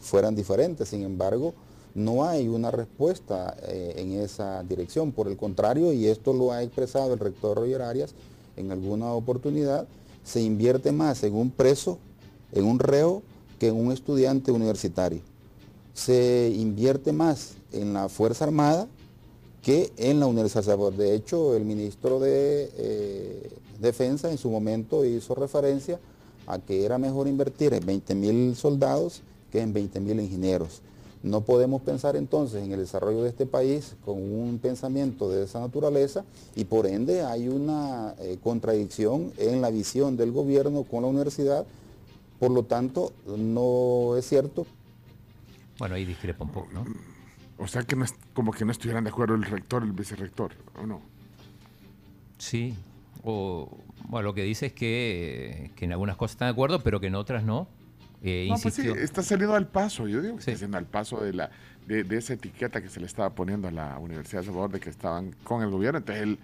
fueran 0.00 0.36
diferentes. 0.36 0.88
Sin 0.88 1.02
embargo, 1.02 1.52
no 1.94 2.24
hay 2.24 2.48
una 2.48 2.70
respuesta 2.70 3.56
eh, 3.62 3.94
en 3.96 4.12
esa 4.12 4.62
dirección. 4.62 5.12
Por 5.12 5.28
el 5.28 5.36
contrario, 5.36 5.92
y 5.92 6.06
esto 6.06 6.32
lo 6.32 6.52
ha 6.52 6.62
expresado 6.62 7.12
el 7.12 7.18
rector 7.18 7.56
Roger 7.56 7.82
Arias 7.82 8.14
en 8.56 8.70
alguna 8.70 9.12
oportunidad, 9.12 9.86
se 10.24 10.40
invierte 10.40 10.92
más 10.92 11.22
en 11.24 11.34
un 11.34 11.50
preso, 11.50 11.98
en 12.52 12.64
un 12.64 12.78
reo, 12.78 13.22
que 13.58 13.68
en 13.68 13.76
un 13.76 13.92
estudiante 13.92 14.52
universitario. 14.52 15.20
Se 15.94 16.52
invierte 16.56 17.12
más 17.12 17.54
en 17.72 17.92
la 17.92 18.08
Fuerza 18.08 18.44
Armada 18.44 18.88
que 19.62 19.92
en 19.96 20.18
la 20.18 20.26
Universidad 20.26 20.64
Salvador. 20.64 20.96
De 20.96 21.14
hecho, 21.14 21.54
el 21.54 21.64
ministro 21.64 22.18
de 22.18 22.70
eh, 22.76 23.50
Defensa 23.80 24.30
en 24.30 24.38
su 24.38 24.50
momento 24.50 25.04
hizo 25.04 25.34
referencia 25.34 26.00
a 26.46 26.58
que 26.58 26.84
era 26.84 26.98
mejor 26.98 27.28
invertir 27.28 27.72
en 27.72 27.86
20 27.86 28.14
mil 28.14 28.56
soldados 28.56 29.22
que 29.50 29.60
en 29.60 29.72
20 29.72 30.00
mil 30.00 30.20
ingenieros. 30.20 30.82
No 31.22 31.42
podemos 31.42 31.82
pensar 31.82 32.16
entonces 32.16 32.64
en 32.64 32.72
el 32.72 32.80
desarrollo 32.80 33.22
de 33.22 33.28
este 33.28 33.46
país 33.46 33.94
con 34.04 34.16
un 34.16 34.58
pensamiento 34.58 35.30
de 35.30 35.44
esa 35.44 35.60
naturaleza 35.60 36.24
y 36.56 36.64
por 36.64 36.86
ende 36.86 37.22
hay 37.22 37.48
una 37.48 38.14
eh, 38.18 38.38
contradicción 38.42 39.32
en 39.36 39.60
la 39.60 39.70
visión 39.70 40.16
del 40.16 40.32
gobierno 40.32 40.82
con 40.82 41.02
la 41.02 41.08
universidad. 41.08 41.64
Por 42.40 42.50
lo 42.50 42.64
tanto, 42.64 43.12
no 43.26 44.16
es 44.16 44.28
cierto. 44.28 44.66
Bueno, 45.78 45.94
ahí 45.94 46.04
discrepa 46.04 46.44
un 46.44 46.50
poco, 46.50 46.68
¿no? 46.72 46.84
O 47.58 47.68
sea 47.68 47.82
que 47.82 47.94
no 47.94 48.04
es 48.04 48.14
como 48.34 48.50
que 48.50 48.64
no 48.64 48.72
estuvieran 48.72 49.04
de 49.04 49.10
acuerdo 49.10 49.36
el 49.36 49.44
rector, 49.44 49.84
el 49.84 49.92
vicerrector, 49.92 50.52
¿o 50.82 50.86
no? 50.86 51.00
Sí, 52.38 52.74
o 53.22 53.68
bueno, 54.08 54.28
lo 54.28 54.34
que 54.34 54.42
dice 54.42 54.66
es 54.66 54.72
que, 54.72 55.70
que 55.76 55.84
en 55.84 55.92
algunas 55.92 56.16
cosas 56.16 56.32
están 56.32 56.48
de 56.48 56.52
acuerdo, 56.52 56.82
pero 56.82 56.98
que 56.98 57.06
en 57.06 57.14
otras 57.14 57.44
no. 57.44 57.68
Eh, 58.24 58.46
no, 58.48 58.56
pues 58.62 58.74
sí, 58.74 58.88
está 58.88 59.22
saliendo 59.22 59.56
al 59.56 59.66
paso, 59.66 60.06
yo 60.06 60.22
digo 60.22 60.34
que 60.34 60.40
está 60.40 60.52
saliendo 60.52 60.78
al 60.78 60.86
paso 60.86 61.18
de, 61.18 61.32
la, 61.32 61.50
de, 61.86 62.16
esa 62.16 62.34
etiqueta 62.34 62.80
que 62.80 62.88
se 62.88 63.00
le 63.00 63.06
estaba 63.06 63.30
poniendo 63.30 63.66
a 63.66 63.72
la 63.72 63.98
Universidad 63.98 64.42
de 64.42 64.46
Salvador 64.46 64.70
de 64.70 64.80
que 64.80 64.90
estaban 64.90 65.34
con 65.42 65.62
el 65.62 65.70
gobierno. 65.70 65.98
Entonces 65.98 66.22
el, 66.22 66.38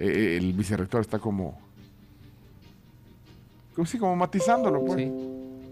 eh, 0.00 0.36
el 0.36 0.52
vicerrector 0.52 1.00
está 1.00 1.20
como, 1.20 1.60
como, 3.76 3.86
sí, 3.86 3.98
como 3.98 4.16
matizándolo. 4.16 4.84
Pues. 4.84 4.98
Sí, 4.98 5.12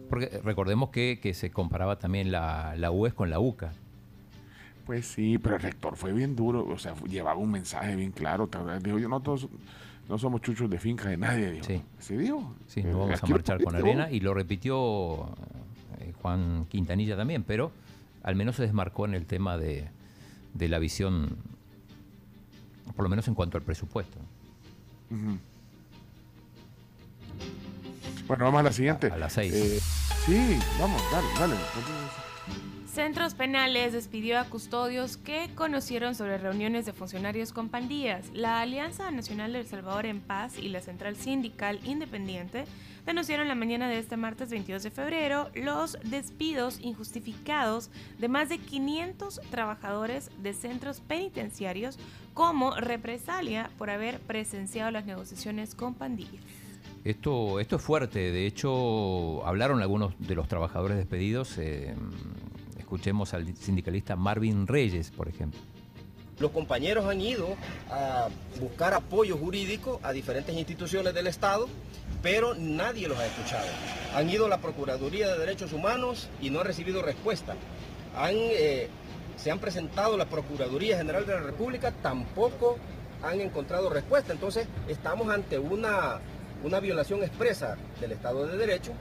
porque 0.08 0.40
recordemos 0.44 0.90
que, 0.90 1.18
que 1.20 1.34
se 1.34 1.50
comparaba 1.50 1.98
también 1.98 2.30
la, 2.30 2.74
la 2.76 2.92
UES 2.92 3.14
con 3.14 3.28
la 3.28 3.40
UCA. 3.40 3.72
Pues 4.86 5.06
sí, 5.06 5.38
pero 5.38 5.56
el 5.56 5.62
rector 5.62 5.96
fue 5.96 6.12
bien 6.12 6.34
duro, 6.34 6.66
o 6.66 6.78
sea, 6.78 6.94
llevaba 7.08 7.38
un 7.38 7.50
mensaje 7.50 7.94
bien 7.96 8.12
claro. 8.12 8.48
Dijo, 8.82 8.98
yo 8.98 9.08
no 9.08 9.20
todos 9.20 9.48
no 10.10 10.18
somos 10.18 10.42
chuchos 10.42 10.68
de 10.68 10.78
finca 10.78 11.08
de 11.08 11.16
nadie. 11.16 11.52
Dijo. 11.52 11.64
Sí. 11.64 11.80
¿Se 12.00 12.18
dijo? 12.18 12.54
Sí, 12.66 12.82
no 12.82 12.98
vamos 12.98 13.22
a 13.22 13.26
marchar 13.28 13.62
con 13.62 13.76
arena 13.76 14.10
y 14.10 14.18
lo 14.18 14.34
repitió 14.34 15.28
eh, 16.00 16.12
Juan 16.20 16.66
Quintanilla 16.68 17.16
también, 17.16 17.44
pero 17.44 17.70
al 18.24 18.34
menos 18.34 18.56
se 18.56 18.62
desmarcó 18.62 19.04
en 19.06 19.14
el 19.14 19.24
tema 19.26 19.56
de, 19.56 19.88
la 20.58 20.80
visión, 20.80 21.36
por 22.96 23.04
lo 23.04 23.08
menos 23.08 23.28
en 23.28 23.34
cuanto 23.34 23.56
al 23.56 23.62
presupuesto. 23.62 24.18
Bueno, 28.26 28.44
vamos 28.44 28.60
a 28.60 28.62
la 28.64 28.72
siguiente. 28.72 29.06
A, 29.12 29.16
las 29.16 29.32
seis. 29.32 29.54
Eh, 29.54 29.78
sí, 30.26 30.58
vamos, 30.80 31.00
dale, 31.12 31.28
dale. 31.38 31.54
Centros 32.92 33.34
Penales 33.34 33.92
despidió 33.92 34.40
a 34.40 34.46
custodios 34.46 35.16
que 35.16 35.48
conocieron 35.54 36.16
sobre 36.16 36.38
reuniones 36.38 36.86
de 36.86 36.92
funcionarios 36.92 37.52
con 37.52 37.68
pandillas. 37.68 38.26
La 38.34 38.60
Alianza 38.60 39.12
Nacional 39.12 39.52
del 39.52 39.64
Salvador 39.64 40.06
en 40.06 40.20
Paz 40.20 40.58
y 40.58 40.70
la 40.70 40.80
Central 40.80 41.14
Sindical 41.14 41.78
Independiente 41.84 42.64
denunciaron 43.06 43.46
la 43.46 43.54
mañana 43.54 43.88
de 43.88 44.00
este 44.00 44.16
martes 44.16 44.50
22 44.50 44.82
de 44.82 44.90
febrero 44.90 45.50
los 45.54 45.98
despidos 46.02 46.80
injustificados 46.80 47.90
de 48.18 48.26
más 48.26 48.48
de 48.48 48.58
500 48.58 49.40
trabajadores 49.52 50.32
de 50.42 50.52
centros 50.52 51.00
penitenciarios 51.00 51.96
como 52.34 52.74
represalia 52.74 53.70
por 53.78 53.90
haber 53.90 54.18
presenciado 54.18 54.90
las 54.90 55.06
negociaciones 55.06 55.76
con 55.76 55.94
pandillas. 55.94 56.42
Esto, 57.04 57.60
esto 57.60 57.76
es 57.76 57.82
fuerte, 57.82 58.18
de 58.32 58.46
hecho 58.46 59.46
hablaron 59.46 59.80
algunos 59.80 60.12
de 60.18 60.34
los 60.34 60.48
trabajadores 60.48 60.98
despedidos. 60.98 61.56
Eh, 61.56 61.94
Escuchemos 62.90 63.34
al 63.34 63.54
sindicalista 63.54 64.16
Marvin 64.16 64.66
Reyes, 64.66 65.12
por 65.12 65.28
ejemplo. 65.28 65.60
Los 66.40 66.50
compañeros 66.50 67.06
han 67.06 67.20
ido 67.20 67.54
a 67.88 68.28
buscar 68.58 68.94
apoyo 68.94 69.36
jurídico 69.36 70.00
a 70.02 70.10
diferentes 70.10 70.56
instituciones 70.56 71.14
del 71.14 71.28
Estado, 71.28 71.68
pero 72.20 72.56
nadie 72.56 73.06
los 73.06 73.16
ha 73.16 73.26
escuchado. 73.26 73.68
Han 74.16 74.28
ido 74.28 74.46
a 74.46 74.48
la 74.48 74.58
Procuraduría 74.58 75.28
de 75.28 75.38
Derechos 75.38 75.72
Humanos 75.72 76.28
y 76.42 76.50
no 76.50 76.58
han 76.58 76.66
recibido 76.66 77.00
respuesta. 77.00 77.54
Eh, 78.28 78.88
se 79.36 79.52
han 79.52 79.60
presentado 79.60 80.14
a 80.14 80.18
la 80.18 80.26
Procuraduría 80.26 80.96
General 80.96 81.24
de 81.24 81.34
la 81.34 81.42
República, 81.42 81.92
tampoco 81.92 82.76
han 83.22 83.40
encontrado 83.40 83.88
respuesta. 83.88 84.32
Entonces 84.32 84.66
estamos 84.88 85.32
ante 85.32 85.60
una, 85.60 86.18
una 86.64 86.80
violación 86.80 87.22
expresa 87.22 87.76
del 88.00 88.10
Estado 88.10 88.48
de 88.48 88.56
Derecho 88.56 88.94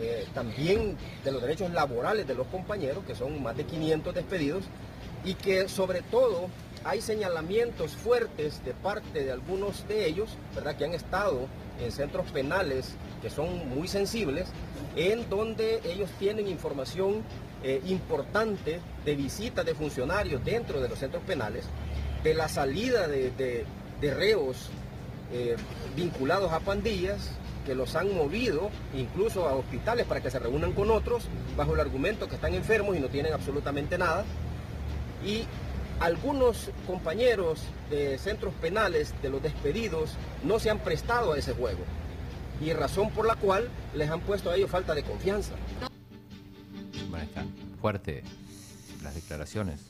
eh, 0.00 0.26
también 0.34 0.96
de 1.24 1.32
los 1.32 1.42
derechos 1.42 1.70
laborales 1.72 2.26
de 2.26 2.34
los 2.34 2.46
compañeros, 2.46 3.04
que 3.04 3.14
son 3.14 3.42
más 3.42 3.56
de 3.56 3.64
500 3.64 4.14
despedidos, 4.14 4.64
y 5.24 5.34
que 5.34 5.68
sobre 5.68 6.02
todo 6.02 6.48
hay 6.84 7.00
señalamientos 7.00 7.92
fuertes 7.92 8.64
de 8.64 8.72
parte 8.72 9.24
de 9.24 9.32
algunos 9.32 9.86
de 9.88 10.06
ellos, 10.06 10.30
¿verdad? 10.54 10.76
que 10.76 10.84
han 10.84 10.94
estado 10.94 11.46
en 11.80 11.92
centros 11.92 12.30
penales 12.30 12.94
que 13.20 13.30
son 13.30 13.68
muy 13.68 13.88
sensibles, 13.88 14.48
en 14.96 15.28
donde 15.28 15.80
ellos 15.84 16.10
tienen 16.18 16.48
información 16.48 17.22
eh, 17.62 17.82
importante 17.86 18.80
de 19.04 19.16
visitas 19.16 19.66
de 19.66 19.74
funcionarios 19.74 20.44
dentro 20.44 20.80
de 20.80 20.88
los 20.88 20.98
centros 20.98 21.22
penales, 21.24 21.64
de 22.22 22.34
la 22.34 22.48
salida 22.48 23.08
de, 23.08 23.64
reos 24.00 24.70
eh, 25.32 25.56
vinculados 25.96 26.52
a 26.52 26.60
pandillas, 26.60 27.30
que 27.68 27.74
los 27.74 27.96
han 27.96 28.16
movido 28.16 28.70
incluso 28.96 29.46
a 29.46 29.52
hospitales 29.52 30.06
para 30.06 30.22
que 30.22 30.30
se 30.30 30.38
reúnan 30.38 30.72
con 30.72 30.90
otros 30.90 31.24
bajo 31.54 31.74
el 31.74 31.80
argumento 31.80 32.26
que 32.26 32.36
están 32.36 32.54
enfermos 32.54 32.96
y 32.96 32.98
no 32.98 33.08
tienen 33.08 33.34
absolutamente 33.34 33.98
nada. 33.98 34.24
Y 35.22 35.44
algunos 36.00 36.70
compañeros 36.86 37.60
de 37.90 38.16
centros 38.16 38.54
penales 38.54 39.12
de 39.20 39.28
los 39.28 39.42
despedidos 39.42 40.12
no 40.44 40.58
se 40.58 40.70
han 40.70 40.78
prestado 40.78 41.34
a 41.34 41.38
ese 41.38 41.52
juego 41.52 41.80
y 42.64 42.72
razón 42.72 43.10
por 43.10 43.26
la 43.26 43.36
cual 43.36 43.68
les 43.94 44.08
han 44.08 44.20
puesto 44.20 44.50
a 44.50 44.56
ellos 44.56 44.70
falta 44.70 44.94
de 44.94 45.02
confianza. 45.02 45.52
Bueno, 47.10 47.26
están 47.26 47.52
fuertes 47.82 48.24
las 49.02 49.14
declaraciones. 49.14 49.80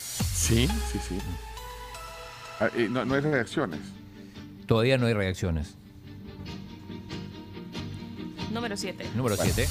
Sí, 0.00 0.66
sí, 0.90 0.98
sí. 1.08 1.18
Ah, 2.58 2.70
no, 2.88 3.04
no 3.04 3.14
hay 3.14 3.20
reacciones. 3.20 3.99
Todavía 4.70 4.98
no 4.98 5.06
hay 5.08 5.14
reacciones. 5.14 5.74
Número 8.52 8.76
7. 8.76 9.04
Número 9.16 9.34
7. 9.34 9.66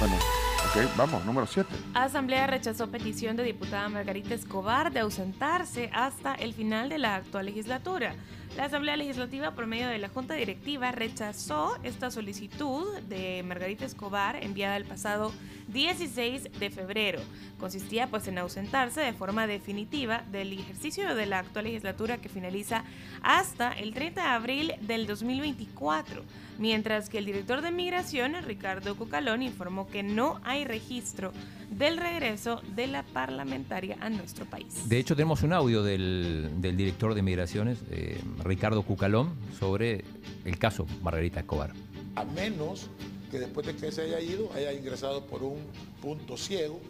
Bueno. 0.00 0.14
ok, 0.14 0.96
vamos, 0.96 1.26
número 1.26 1.46
7. 1.46 1.68
Asamblea 1.92 2.46
rechazó 2.46 2.90
petición 2.90 3.36
de 3.36 3.42
diputada 3.42 3.86
Margarita 3.90 4.34
Escobar 4.34 4.94
de 4.94 5.00
ausentarse 5.00 5.90
hasta 5.92 6.32
el 6.36 6.54
final 6.54 6.88
de 6.88 6.96
la 6.96 7.16
actual 7.16 7.44
legislatura. 7.44 8.14
La 8.56 8.64
Asamblea 8.64 8.96
Legislativa, 8.96 9.52
por 9.52 9.66
medio 9.66 9.88
de 9.88 9.98
la 9.98 10.08
Junta 10.08 10.34
Directiva, 10.34 10.90
rechazó 10.90 11.76
esta 11.82 12.10
solicitud 12.10 12.98
de 13.02 13.42
Margarita 13.44 13.84
Escobar 13.84 14.42
enviada 14.42 14.76
el 14.76 14.84
pasado 14.84 15.32
16 15.68 16.58
de 16.58 16.70
febrero. 16.70 17.20
Consistía 17.60 18.08
pues 18.08 18.26
en 18.26 18.38
ausentarse 18.38 19.00
de 19.00 19.12
forma 19.12 19.46
definitiva 19.46 20.24
del 20.32 20.52
ejercicio 20.52 21.14
de 21.14 21.26
la 21.26 21.40
actual 21.40 21.66
legislatura 21.66 22.18
que 22.18 22.28
finaliza 22.28 22.84
hasta 23.22 23.72
el 23.72 23.94
30 23.94 24.22
de 24.22 24.28
abril 24.28 24.74
del 24.80 25.06
2024, 25.06 26.22
mientras 26.58 27.08
que 27.08 27.18
el 27.18 27.24
director 27.24 27.62
de 27.62 27.70
Migración, 27.70 28.34
Ricardo 28.44 28.96
Cucalón, 28.96 29.42
informó 29.42 29.88
que 29.88 30.02
no 30.02 30.40
hay 30.44 30.64
registro 30.64 31.32
del 31.70 31.96
regreso 31.96 32.60
de 32.74 32.86
la 32.86 33.02
parlamentaria 33.02 33.96
a 34.00 34.10
nuestro 34.10 34.44
país. 34.44 34.88
De 34.88 34.98
hecho, 34.98 35.14
tenemos 35.16 35.42
un 35.42 35.52
audio 35.52 35.82
del, 35.82 36.50
director 36.60 37.14
de 37.14 37.22
Migraciones, 37.22 37.78
eh, 37.90 38.20
Ricardo 38.42 38.82
Cucalón, 38.82 39.34
sobre 39.58 40.04
el 40.44 40.58
caso 40.58 40.86
Margarita 41.02 41.40
Escobar. 41.40 41.72
A 42.16 42.24
menos 42.24 42.90
que 43.30 43.38
después 43.38 43.66
de 43.66 43.76
que 43.76 43.92
se 43.92 44.02
haya 44.02 44.20
ido, 44.20 44.50
haya 44.54 44.72
ingresado 44.72 45.24
por 45.26 45.42
un 45.42 45.58
punto 46.00 46.36
ciego, 46.36 46.80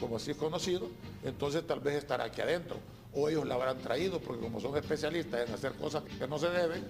como 0.00 0.16
así 0.16 0.30
es 0.30 0.36
conocido, 0.36 0.88
entonces 1.24 1.66
tal 1.66 1.80
vez 1.80 1.96
estará 1.96 2.24
aquí 2.24 2.40
adentro. 2.40 2.76
O 3.12 3.28
ellos 3.28 3.46
la 3.46 3.54
habrán 3.54 3.78
traído, 3.78 4.20
porque 4.20 4.42
como 4.42 4.60
son 4.60 4.76
especialistas 4.76 5.48
en 5.48 5.54
hacer 5.54 5.72
cosas 5.72 6.04
que 6.18 6.28
no 6.28 6.38
se 6.38 6.48
deben, 6.50 6.84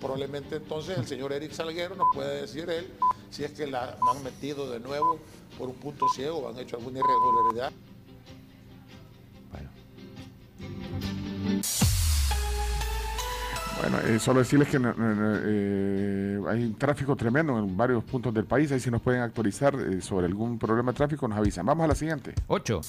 probablemente 0.00 0.56
entonces 0.56 0.98
el 0.98 1.06
señor 1.06 1.32
Eric 1.32 1.52
Salguero 1.52 1.94
nos 1.94 2.08
puede 2.14 2.42
decir 2.42 2.68
él 2.68 2.88
si 3.30 3.44
es 3.44 3.52
que 3.52 3.66
la 3.66 3.96
han 4.10 4.22
metido 4.22 4.70
de 4.70 4.80
nuevo 4.80 5.18
por 5.58 5.68
un 5.68 5.76
punto 5.76 6.06
ciego 6.08 6.38
o 6.38 6.48
han 6.48 6.58
hecho 6.58 6.76
alguna 6.76 6.98
irregularidad. 6.98 7.72
Bueno, 13.82 13.98
eh, 14.06 14.20
solo 14.20 14.38
decirles 14.38 14.68
que 14.68 14.76
eh, 14.76 16.40
hay 16.48 16.64
un 16.64 16.74
tráfico 16.78 17.16
tremendo 17.16 17.58
en 17.58 17.76
varios 17.76 18.04
puntos 18.04 18.32
del 18.32 18.44
país. 18.44 18.70
Ahí 18.70 18.78
si 18.78 18.92
nos 18.92 19.02
pueden 19.02 19.22
actualizar 19.22 19.74
eh, 19.74 20.00
sobre 20.00 20.26
algún 20.26 20.56
problema 20.56 20.92
de 20.92 20.96
tráfico, 20.96 21.26
nos 21.26 21.36
avisan. 21.36 21.66
Vamos 21.66 21.84
a 21.84 21.88
la 21.88 21.94
siguiente. 21.96 22.32
8. 22.46 22.80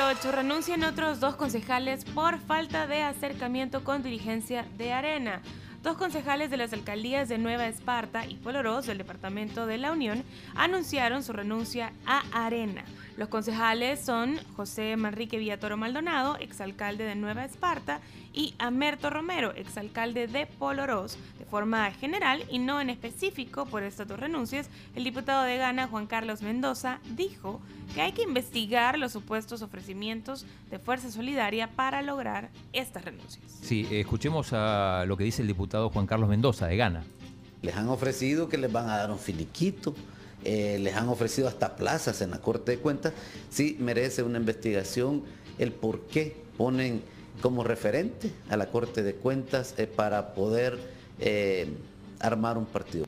Número 0.00 0.18
8. 0.18 0.32
Renuncian 0.32 0.82
otros 0.84 1.20
dos 1.20 1.36
concejales 1.36 2.06
por 2.06 2.38
falta 2.38 2.86
de 2.86 3.02
acercamiento 3.02 3.84
con 3.84 4.02
dirigencia 4.02 4.64
de 4.78 4.94
Arena. 4.94 5.42
Dos 5.82 5.98
concejales 5.98 6.50
de 6.50 6.56
las 6.56 6.72
alcaldías 6.72 7.28
de 7.28 7.36
Nueva 7.36 7.66
Esparta 7.66 8.24
y 8.24 8.36
Polorós 8.36 8.86
del 8.86 8.96
Departamento 8.96 9.66
de 9.66 9.76
la 9.76 9.92
Unión 9.92 10.24
anunciaron 10.54 11.22
su 11.22 11.34
renuncia 11.34 11.92
a 12.06 12.22
Arena. 12.32 12.82
Los 13.16 13.28
concejales 13.28 14.00
son 14.00 14.38
José 14.56 14.96
Manrique 14.96 15.38
Villatoro 15.38 15.76
Maldonado, 15.76 16.36
exalcalde 16.38 17.04
de 17.04 17.14
Nueva 17.14 17.44
Esparta, 17.44 18.00
y 18.32 18.54
Amerto 18.58 19.10
Romero, 19.10 19.52
exalcalde 19.54 20.26
de 20.26 20.46
Polorós. 20.46 21.18
De 21.38 21.44
forma 21.44 21.90
general 21.90 22.44
y 22.48 22.58
no 22.58 22.80
en 22.80 22.90
específico 22.90 23.66
por 23.66 23.82
estas 23.82 24.06
dos 24.06 24.20
renuncias, 24.20 24.70
el 24.94 25.04
diputado 25.04 25.42
de 25.42 25.56
Gana, 25.56 25.88
Juan 25.88 26.06
Carlos 26.06 26.42
Mendoza, 26.42 27.00
dijo 27.16 27.60
que 27.94 28.02
hay 28.02 28.12
que 28.12 28.22
investigar 28.22 28.98
los 28.98 29.12
supuestos 29.12 29.62
ofrecimientos 29.62 30.46
de 30.70 30.78
Fuerza 30.78 31.10
Solidaria 31.10 31.68
para 31.68 32.02
lograr 32.02 32.50
estas 32.72 33.04
renuncias. 33.04 33.44
Sí, 33.62 33.86
escuchemos 33.90 34.52
a 34.52 35.04
lo 35.06 35.16
que 35.16 35.24
dice 35.24 35.42
el 35.42 35.48
diputado 35.48 35.90
Juan 35.90 36.06
Carlos 36.06 36.28
Mendoza 36.28 36.68
de 36.68 36.76
Gana. 36.76 37.04
Les 37.62 37.74
han 37.76 37.88
ofrecido 37.88 38.48
que 38.48 38.56
les 38.56 38.72
van 38.72 38.88
a 38.88 38.96
dar 38.96 39.10
un 39.10 39.18
finiquito, 39.18 39.94
eh, 40.44 40.78
les 40.80 40.94
han 40.94 41.08
ofrecido 41.08 41.48
hasta 41.48 41.76
plazas 41.76 42.22
en 42.22 42.30
la 42.30 42.40
Corte 42.40 42.72
de 42.72 42.78
Cuentas. 42.78 43.12
Sí, 43.50 43.76
merece 43.80 44.22
una 44.22 44.38
investigación 44.38 45.22
el 45.58 45.72
por 45.72 46.00
qué 46.02 46.36
ponen 46.56 47.02
como 47.42 47.64
referente 47.64 48.30
a 48.48 48.56
la 48.56 48.66
Corte 48.66 49.02
de 49.02 49.14
Cuentas 49.14 49.74
eh, 49.78 49.86
para 49.86 50.34
poder 50.34 50.78
eh, 51.18 51.68
armar 52.18 52.58
un 52.58 52.66
partido. 52.66 53.06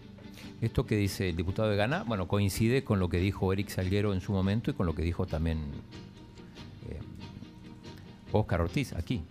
Esto 0.60 0.86
que 0.86 0.96
dice 0.96 1.30
el 1.30 1.36
diputado 1.36 1.68
de 1.70 1.76
Gana, 1.76 2.04
bueno, 2.04 2.28
coincide 2.28 2.84
con 2.84 3.00
lo 3.00 3.08
que 3.08 3.18
dijo 3.18 3.52
Eric 3.52 3.68
Salguero 3.68 4.12
en 4.12 4.20
su 4.20 4.32
momento 4.32 4.70
y 4.70 4.74
con 4.74 4.86
lo 4.86 4.94
que 4.94 5.02
dijo 5.02 5.26
también 5.26 5.58
Oscar 8.32 8.62
Ortiz 8.62 8.92
aquí. 8.94 9.22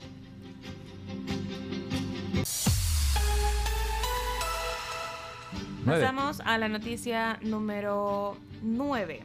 Pasamos 5.86 6.42
a 6.42 6.58
la 6.58 6.68
noticia 6.68 7.40
número 7.42 8.38
9. 8.62 9.22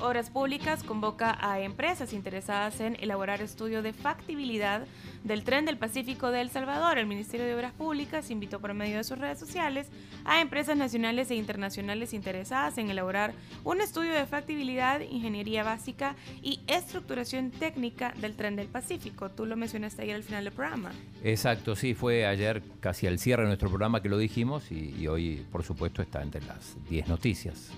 Obras 0.00 0.28
Públicas 0.28 0.82
convoca 0.82 1.38
a 1.40 1.60
empresas 1.60 2.12
interesadas 2.12 2.80
en 2.80 2.96
elaborar 3.00 3.40
estudio 3.40 3.80
de 3.82 3.94
factibilidad 3.94 4.82
del 5.24 5.42
tren 5.42 5.64
del 5.64 5.78
Pacífico 5.78 6.30
de 6.30 6.42
El 6.42 6.50
Salvador. 6.50 6.98
El 6.98 7.06
Ministerio 7.06 7.46
de 7.46 7.54
Obras 7.54 7.72
Públicas 7.72 8.30
invitó 8.30 8.60
por 8.60 8.74
medio 8.74 8.98
de 8.98 9.04
sus 9.04 9.18
redes 9.18 9.38
sociales 9.38 9.88
a 10.26 10.42
empresas 10.42 10.76
nacionales 10.76 11.30
e 11.30 11.36
internacionales 11.36 12.12
interesadas 12.12 12.76
en 12.76 12.90
elaborar 12.90 13.32
un 13.64 13.80
estudio 13.80 14.12
de 14.12 14.26
factibilidad, 14.26 15.00
ingeniería 15.00 15.64
básica 15.64 16.14
y 16.42 16.60
estructuración 16.66 17.50
técnica 17.50 18.12
del 18.20 18.36
tren 18.36 18.54
del 18.54 18.68
Pacífico. 18.68 19.30
Tú 19.30 19.46
lo 19.46 19.56
mencionaste 19.56 20.02
ayer 20.02 20.16
al 20.16 20.24
final 20.24 20.44
del 20.44 20.52
programa. 20.52 20.92
Exacto, 21.24 21.74
sí, 21.74 21.94
fue 21.94 22.26
ayer 22.26 22.62
casi 22.80 23.06
al 23.06 23.18
cierre 23.18 23.44
de 23.44 23.48
nuestro 23.48 23.70
programa 23.70 24.02
que 24.02 24.10
lo 24.10 24.18
dijimos 24.18 24.70
y, 24.70 24.94
y 24.98 25.08
hoy, 25.08 25.46
por 25.50 25.62
supuesto, 25.62 26.02
está 26.02 26.22
entre 26.22 26.42
las 26.44 26.76
10 26.90 27.08
noticias. 27.08 27.72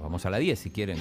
Vamos 0.00 0.24
a 0.26 0.30
la 0.30 0.38
10 0.38 0.58
si 0.58 0.70
quieren. 0.70 0.98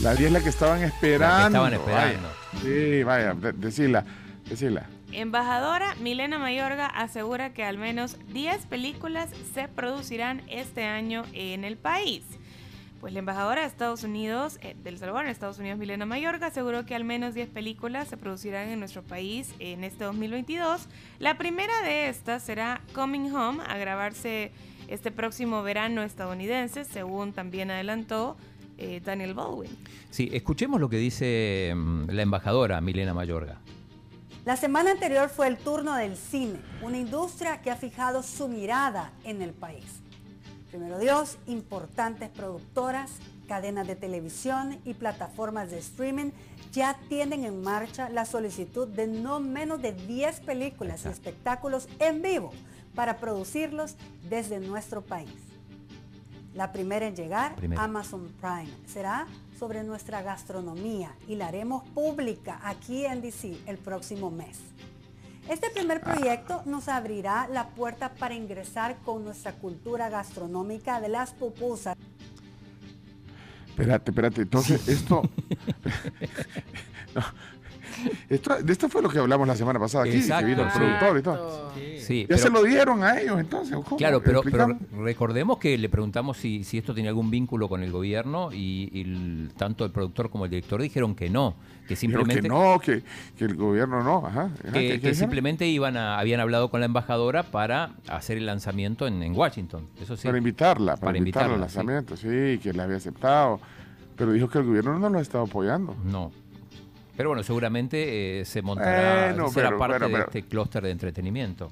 La 0.00 0.14
10 0.14 0.26
es 0.26 0.32
la 0.32 0.40
que 0.40 0.48
estaban 0.48 0.82
esperando. 0.82 1.62
La 1.62 1.70
que 1.70 1.76
estaban 1.76 2.02
esperando. 2.02 2.28
Sí, 2.62 3.02
vaya, 3.02 3.34
decila, 3.34 4.04
decila. 4.48 4.86
Embajadora 5.12 5.94
Milena 5.96 6.38
Mayorga 6.38 6.86
asegura 6.86 7.52
que 7.52 7.64
al 7.64 7.76
menos 7.76 8.16
10 8.32 8.66
películas 8.66 9.30
se 9.54 9.68
producirán 9.68 10.42
este 10.48 10.84
año 10.84 11.24
en 11.32 11.64
el 11.64 11.76
país. 11.76 12.24
Pues 13.00 13.12
la 13.12 13.18
embajadora 13.18 13.62
de 13.62 13.66
Estados 13.66 14.04
Unidos, 14.04 14.58
eh, 14.62 14.76
del 14.82 14.96
Salvador 14.96 15.24
en 15.24 15.32
Estados 15.32 15.58
Unidos, 15.58 15.76
Milena 15.76 16.06
Mayorga, 16.06 16.46
aseguró 16.46 16.86
que 16.86 16.94
al 16.94 17.02
menos 17.04 17.34
10 17.34 17.48
películas 17.48 18.08
se 18.08 18.16
producirán 18.16 18.68
en 18.68 18.78
nuestro 18.78 19.02
país 19.02 19.52
en 19.58 19.82
este 19.82 20.04
2022. 20.04 20.86
La 21.18 21.36
primera 21.36 21.82
de 21.82 22.08
estas 22.08 22.44
será 22.44 22.80
Coming 22.94 23.34
Home, 23.34 23.62
a 23.66 23.76
grabarse 23.76 24.52
este 24.92 25.10
próximo 25.10 25.62
verano 25.62 26.02
estadounidense, 26.02 26.84
según 26.84 27.32
también 27.32 27.70
adelantó 27.70 28.36
eh, 28.76 29.00
Daniel 29.02 29.32
Baldwin. 29.32 29.70
Sí, 30.10 30.28
escuchemos 30.32 30.80
lo 30.80 30.88
que 30.88 30.98
dice 30.98 31.72
mm, 31.74 32.10
la 32.10 32.22
embajadora 32.22 32.80
Milena 32.80 33.14
Mayorga. 33.14 33.58
La 34.44 34.56
semana 34.56 34.90
anterior 34.90 35.30
fue 35.30 35.46
el 35.46 35.56
turno 35.56 35.94
del 35.94 36.16
cine, 36.16 36.58
una 36.82 36.98
industria 36.98 37.62
que 37.62 37.70
ha 37.70 37.76
fijado 37.76 38.22
su 38.22 38.48
mirada 38.48 39.12
en 39.24 39.40
el 39.40 39.52
país. 39.52 39.84
Primero 40.70 40.98
Dios, 40.98 41.38
importantes 41.46 42.28
productoras, 42.28 43.12
cadenas 43.48 43.86
de 43.86 43.96
televisión 43.96 44.78
y 44.84 44.94
plataformas 44.94 45.70
de 45.70 45.78
streaming 45.78 46.30
ya 46.72 46.98
tienen 47.08 47.44
en 47.44 47.62
marcha 47.62 48.08
la 48.08 48.24
solicitud 48.24 48.88
de 48.88 49.06
no 49.06 49.40
menos 49.40 49.80
de 49.80 49.92
10 49.92 50.40
películas 50.40 51.04
y 51.04 51.08
espectáculos 51.08 51.88
en 51.98 52.22
vivo 52.22 52.52
para 52.94 53.18
producirlos 53.18 53.96
desde 54.28 54.60
nuestro 54.60 55.02
país. 55.02 55.30
La 56.54 56.72
primera 56.72 57.06
en 57.06 57.16
llegar, 57.16 57.56
Amazon 57.76 58.28
Prime, 58.40 58.70
será 58.86 59.26
sobre 59.58 59.84
nuestra 59.84 60.22
gastronomía 60.22 61.14
y 61.26 61.36
la 61.36 61.46
haremos 61.46 61.88
pública 61.90 62.60
aquí 62.62 63.06
en 63.06 63.22
DC 63.22 63.56
el 63.66 63.78
próximo 63.78 64.30
mes. 64.30 64.58
Este 65.48 65.70
primer 65.70 66.02
ah. 66.04 66.12
proyecto 66.12 66.62
nos 66.66 66.88
abrirá 66.88 67.48
la 67.48 67.68
puerta 67.70 68.12
para 68.14 68.34
ingresar 68.34 68.98
con 69.04 69.24
nuestra 69.24 69.52
cultura 69.52 70.08
gastronómica 70.08 71.00
de 71.00 71.08
las 71.08 71.32
pupusas. 71.32 71.96
Espérate, 73.68 74.10
espérate, 74.10 74.42
entonces 74.42 74.86
esto... 74.88 75.22
Esto, 78.32 78.62
de 78.62 78.72
esto 78.72 78.88
fue 78.88 79.02
lo 79.02 79.10
que 79.10 79.18
hablamos 79.18 79.46
la 79.46 79.54
semana 79.54 79.78
pasada 79.78 80.04
aquí, 80.04 80.12
que 80.12 80.44
vino 80.44 80.62
el 80.62 80.70
productor 80.70 81.18
y 81.18 81.22
todo. 81.22 81.72
ya 82.28 82.38
se 82.38 82.48
lo 82.48 82.62
dieron 82.62 83.02
a 83.04 83.20
ellos 83.20 83.38
entonces. 83.38 83.76
Claro, 83.98 84.22
pero, 84.22 84.42
recordemos 84.98 85.58
que 85.58 85.76
le 85.76 85.90
preguntamos 85.90 86.38
si, 86.38 86.64
si, 86.64 86.78
esto 86.78 86.94
tenía 86.94 87.10
algún 87.10 87.30
vínculo 87.30 87.68
con 87.68 87.82
el 87.82 87.92
gobierno 87.92 88.48
y, 88.50 89.50
tanto 89.58 89.84
el 89.84 89.90
productor 89.90 90.30
como 90.30 90.46
el 90.46 90.50
director 90.50 90.80
dijeron 90.80 91.14
que 91.14 91.28
no, 91.28 91.56
que 91.86 91.94
simplemente... 91.94 92.40
que 92.40 92.48
no, 92.48 92.80
que, 92.80 93.02
el 93.38 93.54
gobierno 93.54 94.02
no, 94.02 94.26
ajá. 94.26 94.50
que, 94.72 95.14
simplemente 95.14 95.66
iban 95.66 95.98
a, 95.98 96.18
habían 96.18 96.40
hablado 96.40 96.70
con 96.70 96.80
la 96.80 96.86
embajadora 96.86 97.42
para 97.42 97.90
hacer 98.08 98.38
el 98.38 98.46
lanzamiento 98.46 99.06
en, 99.06 99.36
Washington, 99.36 99.88
eso 100.00 100.16
sí. 100.16 100.26
Para 100.26 100.38
invitarla, 100.38 100.96
para, 100.96 101.18
invitarla, 101.18 101.54
al 101.54 101.60
lanzamiento, 101.60 102.16
sí. 102.16 102.58
que 102.62 102.72
la 102.72 102.84
había 102.84 102.96
aceptado, 102.96 103.60
pero 104.16 104.32
dijo 104.32 104.48
que 104.48 104.58
el 104.58 104.64
gobierno 104.64 104.98
no 104.98 105.10
lo 105.10 105.20
estaba 105.20 105.44
apoyando. 105.44 105.94
No. 106.04 106.32
Pero 107.16 107.28
bueno, 107.30 107.42
seguramente 107.42 108.40
eh, 108.40 108.44
se 108.44 108.62
montará, 108.62 109.34
será 109.50 109.76
parte 109.76 110.08
de 110.08 110.20
este 110.20 110.42
clúster 110.42 110.82
de 110.82 110.90
entretenimiento. 110.90 111.70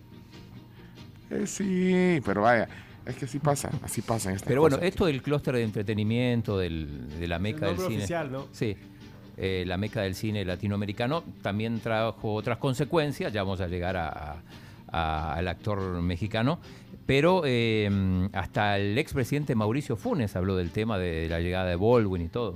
Eh, 1.30 1.46
sí, 1.46 2.20
pero 2.24 2.42
vaya, 2.42 2.68
es 3.06 3.16
que 3.16 3.24
así 3.24 3.38
pasa, 3.38 3.70
así 3.82 4.02
pasa. 4.02 4.34
pero 4.44 4.60
bueno, 4.60 4.78
esto 4.82 5.06
del 5.06 5.22
clúster 5.22 5.54
de 5.54 5.62
entretenimiento, 5.62 6.58
del, 6.58 7.18
de 7.18 7.26
la 7.26 7.38
meca 7.38 7.66
del 7.66 7.78
cine. 7.78 7.96
Oficial, 7.96 8.30
¿no? 8.30 8.46
Sí. 8.52 8.76
Eh, 9.36 9.64
la 9.66 9.78
meca 9.78 10.02
del 10.02 10.14
cine 10.14 10.44
latinoamericano 10.44 11.24
también 11.40 11.80
trajo 11.80 12.34
otras 12.34 12.58
consecuencias, 12.58 13.32
ya 13.32 13.42
vamos 13.42 13.62
a 13.62 13.68
llegar 13.68 13.96
al 14.88 15.48
actor 15.48 16.02
mexicano, 16.02 16.58
pero 17.06 17.44
hasta 18.34 18.76
el 18.76 18.98
expresidente 18.98 19.54
Mauricio 19.54 19.96
Funes 19.96 20.36
habló 20.36 20.56
del 20.56 20.70
tema 20.70 20.98
de 20.98 21.26
la 21.30 21.40
llegada 21.40 21.70
de 21.70 21.76
Baldwin 21.76 22.22
y 22.22 22.28
todo. 22.28 22.54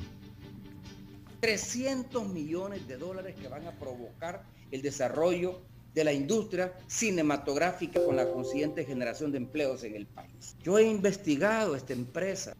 300 1.44 2.26
millones 2.26 2.88
de 2.88 2.96
dólares 2.96 3.34
que 3.38 3.48
van 3.48 3.66
a 3.66 3.72
provocar 3.72 4.44
el 4.70 4.80
desarrollo 4.80 5.60
de 5.92 6.02
la 6.02 6.14
industria 6.14 6.72
cinematográfica 6.86 8.02
con 8.02 8.16
la 8.16 8.32
consiguiente 8.32 8.82
generación 8.86 9.30
de 9.30 9.36
empleos 9.36 9.84
en 9.84 9.94
el 9.94 10.06
país. 10.06 10.56
Yo 10.62 10.78
he 10.78 10.84
investigado 10.84 11.76
esta 11.76 11.92
empresa. 11.92 12.56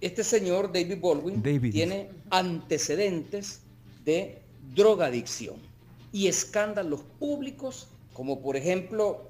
Este 0.00 0.22
señor, 0.22 0.72
David 0.72 0.98
Baldwin, 1.02 1.42
tiene 1.72 2.10
antecedentes 2.30 3.62
de 4.04 4.38
drogadicción 4.72 5.56
y 6.12 6.28
escándalos 6.28 7.00
públicos, 7.18 7.88
como 8.12 8.40
por 8.40 8.54
ejemplo 8.54 9.26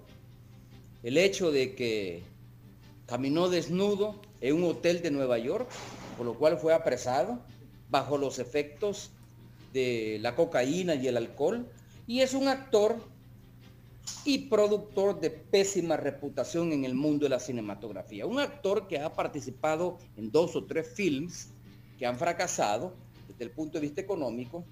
el 1.03 1.17
hecho 1.17 1.51
de 1.51 1.75
que 1.75 2.25
caminó 3.07 3.49
desnudo 3.49 4.21
en 4.43 4.57
un 4.57 4.65
hotel 4.65 5.01
de 5.01 5.11
Nueva 5.11 5.39
York, 5.39 5.67
por 6.19 6.27
lo 6.27 6.35
cual 6.35 6.59
fue 6.59 6.75
apresado 6.75 7.41
bajo 7.91 8.19
los 8.19 8.39
efectos 8.39 9.11
de 9.73 10.19
la 10.21 10.35
cocaína 10.35 10.95
y 10.95 11.09
el 11.09 11.17
alcohol 11.17 11.67
y 12.07 12.21
es 12.21 12.35
un 12.35 12.49
actor 12.49 12.97
y 14.25 14.49
productor 14.49 15.21
de 15.21 15.31
pésima 15.31 15.97
reputación 15.97 16.73
en 16.73 16.85
el 16.85 16.95
mundo 16.95 17.27
de 17.27 17.31
la 17.31 17.41
cinematografía. 17.41 18.27
Un 18.27 18.41
actor 18.41 18.89
que 18.89 18.99
ha 18.99 19.13
participado 19.13 19.99
en 20.17 20.31
dos 20.31 20.57
o 20.57 20.65
tres 20.65 20.89
films 20.89 21.49
que 21.99 22.07
han 22.07 22.19
fracasado 22.19 22.95
desde 23.29 23.45
el 23.45 23.51
punto 23.51 23.79
de 23.79 23.83
vista 23.83 24.01
económico 24.01 24.65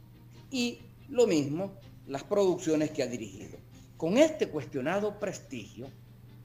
y 0.50 0.78
lo 1.08 1.26
mismo 1.26 1.72
las 2.06 2.24
producciones 2.24 2.90
que 2.90 3.02
ha 3.02 3.06
dirigido. 3.06 3.58
Con 3.96 4.16
este 4.16 4.48
cuestionado 4.48 5.18
prestigio 5.18 5.88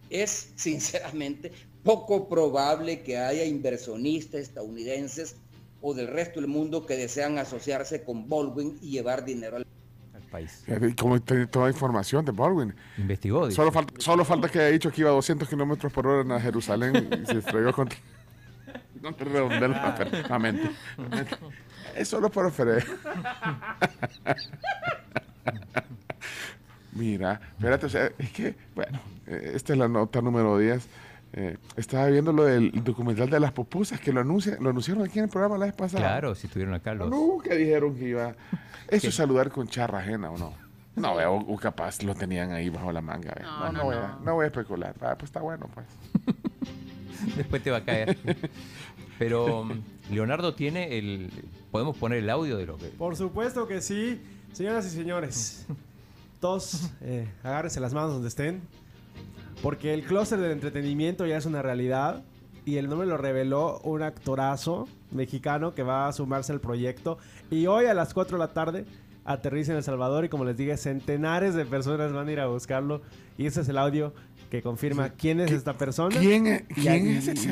es 0.09 0.51
sinceramente 0.55 1.51
poco 1.83 2.27
probable 2.27 3.01
que 3.01 3.17
haya 3.17 3.45
inversionistas 3.45 4.41
estadounidenses 4.41 5.35
o 5.81 5.93
del 5.93 6.07
resto 6.07 6.39
del 6.39 6.49
mundo 6.49 6.85
que 6.85 6.95
desean 6.95 7.37
asociarse 7.37 8.03
con 8.03 8.29
Baldwin 8.29 8.77
y 8.81 8.91
llevar 8.91 9.25
dinero 9.25 9.57
al 9.57 9.65
país. 10.31 10.63
Como 10.99 11.19
tiene 11.21 11.47
toda 11.47 11.69
información 11.69 12.23
de 12.25 12.31
Baldwin. 12.31 12.73
Investigó. 12.97 13.49
Solo 13.51 13.71
falta, 13.71 13.93
solo 13.99 14.23
falta 14.23 14.49
que 14.49 14.59
haya 14.59 14.69
dicho 14.69 14.91
que 14.91 15.01
iba 15.01 15.09
a 15.09 15.13
200 15.13 15.49
kilómetros 15.49 15.91
por 15.91 16.07
hora 16.07 16.35
en 16.35 16.41
Jerusalén 16.41 17.09
y 17.21 17.25
se 17.25 17.39
estrelló 17.39 17.73
contra... 17.73 17.97
no 19.01 19.13
te 19.13 19.25
redondelo 19.25 19.75
ah. 19.77 19.95
perfectamente. 19.95 20.69
Es 21.95 22.07
solo 22.07 22.29
por 22.29 22.45
ofrecer. 22.45 22.85
Mira, 26.93 27.39
espérate, 27.57 27.85
o 27.85 27.89
sea, 27.89 28.11
es 28.17 28.31
que, 28.31 28.55
bueno, 28.75 28.99
eh, 29.27 29.53
esta 29.55 29.73
es 29.73 29.79
la 29.79 29.87
nota 29.87 30.21
número 30.21 30.57
10. 30.57 30.87
Eh, 31.33 31.57
estaba 31.77 32.07
viendo 32.07 32.33
lo 32.33 32.43
del 32.43 32.83
documental 32.83 33.29
de 33.29 33.39
las 33.39 33.53
pupusas 33.53 33.99
que 33.99 34.11
lo, 34.11 34.19
anuncia, 34.19 34.57
lo 34.59 34.69
anunciaron 34.69 35.03
aquí 35.03 35.19
en 35.19 35.25
el 35.25 35.31
programa 35.31 35.57
la 35.57 35.65
vez 35.65 35.75
pasada. 35.75 36.03
Claro, 36.03 36.35
si 36.35 36.47
estuvieron 36.47 36.73
acá 36.73 36.93
los. 36.93 37.09
Nunca 37.09 37.55
dijeron 37.55 37.95
que 37.95 38.09
iba. 38.09 38.35
Eso 38.89 39.07
es 39.07 39.15
saludar 39.15 39.49
con 39.49 39.67
charra 39.67 39.99
ajena 39.99 40.29
o 40.31 40.37
no. 40.37 40.53
No, 40.95 41.15
veo, 41.15 41.35
o, 41.35 41.57
capaz 41.57 42.03
lo 42.03 42.13
tenían 42.15 42.51
ahí 42.51 42.69
bajo 42.69 42.91
la 42.91 43.01
manga. 43.01 43.33
No, 43.41 43.71
no, 43.71 43.83
voy, 43.85 43.95
A, 43.95 44.17
no 44.23 44.35
voy 44.35 44.43
a 44.43 44.47
especular. 44.47 44.93
Ah, 44.99 45.15
pues 45.17 45.29
está 45.29 45.39
bueno, 45.39 45.69
pues. 45.73 45.87
Después 47.37 47.63
te 47.63 47.71
va 47.71 47.77
a 47.77 47.85
caer. 47.85 48.17
Pero 49.19 49.63
mm, 49.63 50.13
Leonardo 50.13 50.53
tiene 50.53 50.97
el. 50.97 51.31
¿Podemos 51.71 51.95
poner 51.95 52.19
el 52.19 52.29
audio 52.29 52.57
de 52.57 52.65
lo 52.65 52.77
que.? 52.77 52.87
Por 52.87 53.15
supuesto 53.15 53.67
que 53.67 53.79
sí. 53.79 54.21
Señoras 54.51 54.85
y 54.85 54.89
señores, 54.89 55.65
todos 56.41 56.91
eh, 57.01 57.31
agárrense 57.41 57.79
las 57.79 57.93
manos 57.93 58.11
donde 58.11 58.27
estén. 58.27 58.61
Porque 59.61 59.93
el 59.93 60.03
clúster 60.03 60.39
del 60.39 60.51
entretenimiento 60.51 61.25
ya 61.25 61.37
es 61.37 61.45
una 61.45 61.61
realidad. 61.61 62.23
Y 62.65 62.77
el 62.77 62.89
nombre 62.89 63.07
lo 63.07 63.17
reveló 63.17 63.79
un 63.83 64.03
actorazo 64.03 64.87
mexicano 65.11 65.73
que 65.73 65.83
va 65.83 66.07
a 66.07 66.13
sumarse 66.13 66.51
al 66.51 66.59
proyecto. 66.59 67.17
Y 67.49 67.65
hoy 67.67 67.85
a 67.85 67.93
las 67.93 68.13
4 68.13 68.37
de 68.37 68.39
la 68.39 68.53
tarde 68.53 68.85
aterriza 69.25 69.71
en 69.71 69.77
El 69.77 69.83
Salvador. 69.83 70.25
Y 70.25 70.29
como 70.29 70.45
les 70.45 70.57
dije, 70.57 70.77
centenares 70.77 71.55
de 71.55 71.65
personas 71.65 72.13
van 72.13 72.27
a 72.27 72.31
ir 72.31 72.39
a 72.39 72.47
buscarlo. 72.47 73.01
Y 73.37 73.45
ese 73.45 73.61
es 73.61 73.69
el 73.69 73.77
audio 73.77 74.13
que 74.51 74.61
confirma 74.61 75.09
quién 75.09 75.39
es 75.39 75.51
esta 75.51 75.77
persona. 75.77 76.19
¿Quién, 76.19 76.45
es, 76.45 76.63
¿quién 76.75 77.07
es 77.07 77.47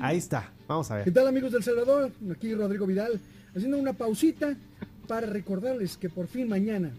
Ahí 0.00 0.16
está. 0.16 0.52
Vamos 0.68 0.90
a 0.90 0.96
ver. 0.96 1.04
¿Qué 1.04 1.10
tal 1.10 1.26
amigos 1.26 1.52
del 1.52 1.62
Salvador? 1.62 2.12
Aquí 2.30 2.54
Rodrigo 2.54 2.86
Vidal. 2.86 3.20
Haciendo 3.54 3.78
una 3.78 3.92
pausita 3.92 4.56
para 5.08 5.26
recordarles 5.26 5.96
que 5.96 6.08
por 6.08 6.26
fin 6.26 6.48
mañana, 6.48 6.92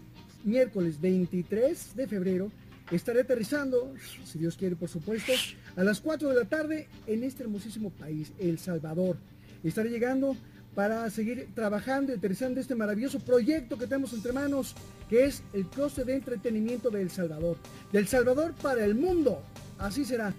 miércoles 0.44 1.00
23 1.00 1.96
de 1.96 2.06
febrero, 2.06 2.50
Estaré 2.90 3.20
aterrizando, 3.20 3.92
si 4.24 4.38
Dios 4.38 4.56
quiere 4.56 4.74
por 4.74 4.88
supuesto, 4.88 5.32
a 5.76 5.84
las 5.84 6.00
4 6.00 6.30
de 6.30 6.34
la 6.34 6.44
tarde 6.46 6.88
en 7.06 7.22
este 7.22 7.42
hermosísimo 7.42 7.90
país, 7.90 8.32
El 8.38 8.58
Salvador. 8.58 9.16
Estaré 9.62 9.90
llegando 9.90 10.36
para 10.74 11.10
seguir 11.10 11.48
trabajando 11.54 12.12
y 12.12 12.16
aterrizando 12.16 12.60
este 12.60 12.74
maravilloso 12.74 13.18
proyecto 13.18 13.76
que 13.76 13.86
tenemos 13.86 14.12
entre 14.12 14.32
manos, 14.32 14.74
que 15.10 15.24
es 15.24 15.42
el 15.52 15.66
closet 15.66 16.06
de 16.06 16.14
entretenimiento 16.14 16.88
de 16.88 17.02
El 17.02 17.10
Salvador. 17.10 17.56
Del 17.92 18.06
Salvador 18.06 18.54
para 18.62 18.84
el 18.84 18.94
mundo. 18.94 19.42
Así 19.78 20.04
será. 20.04 20.32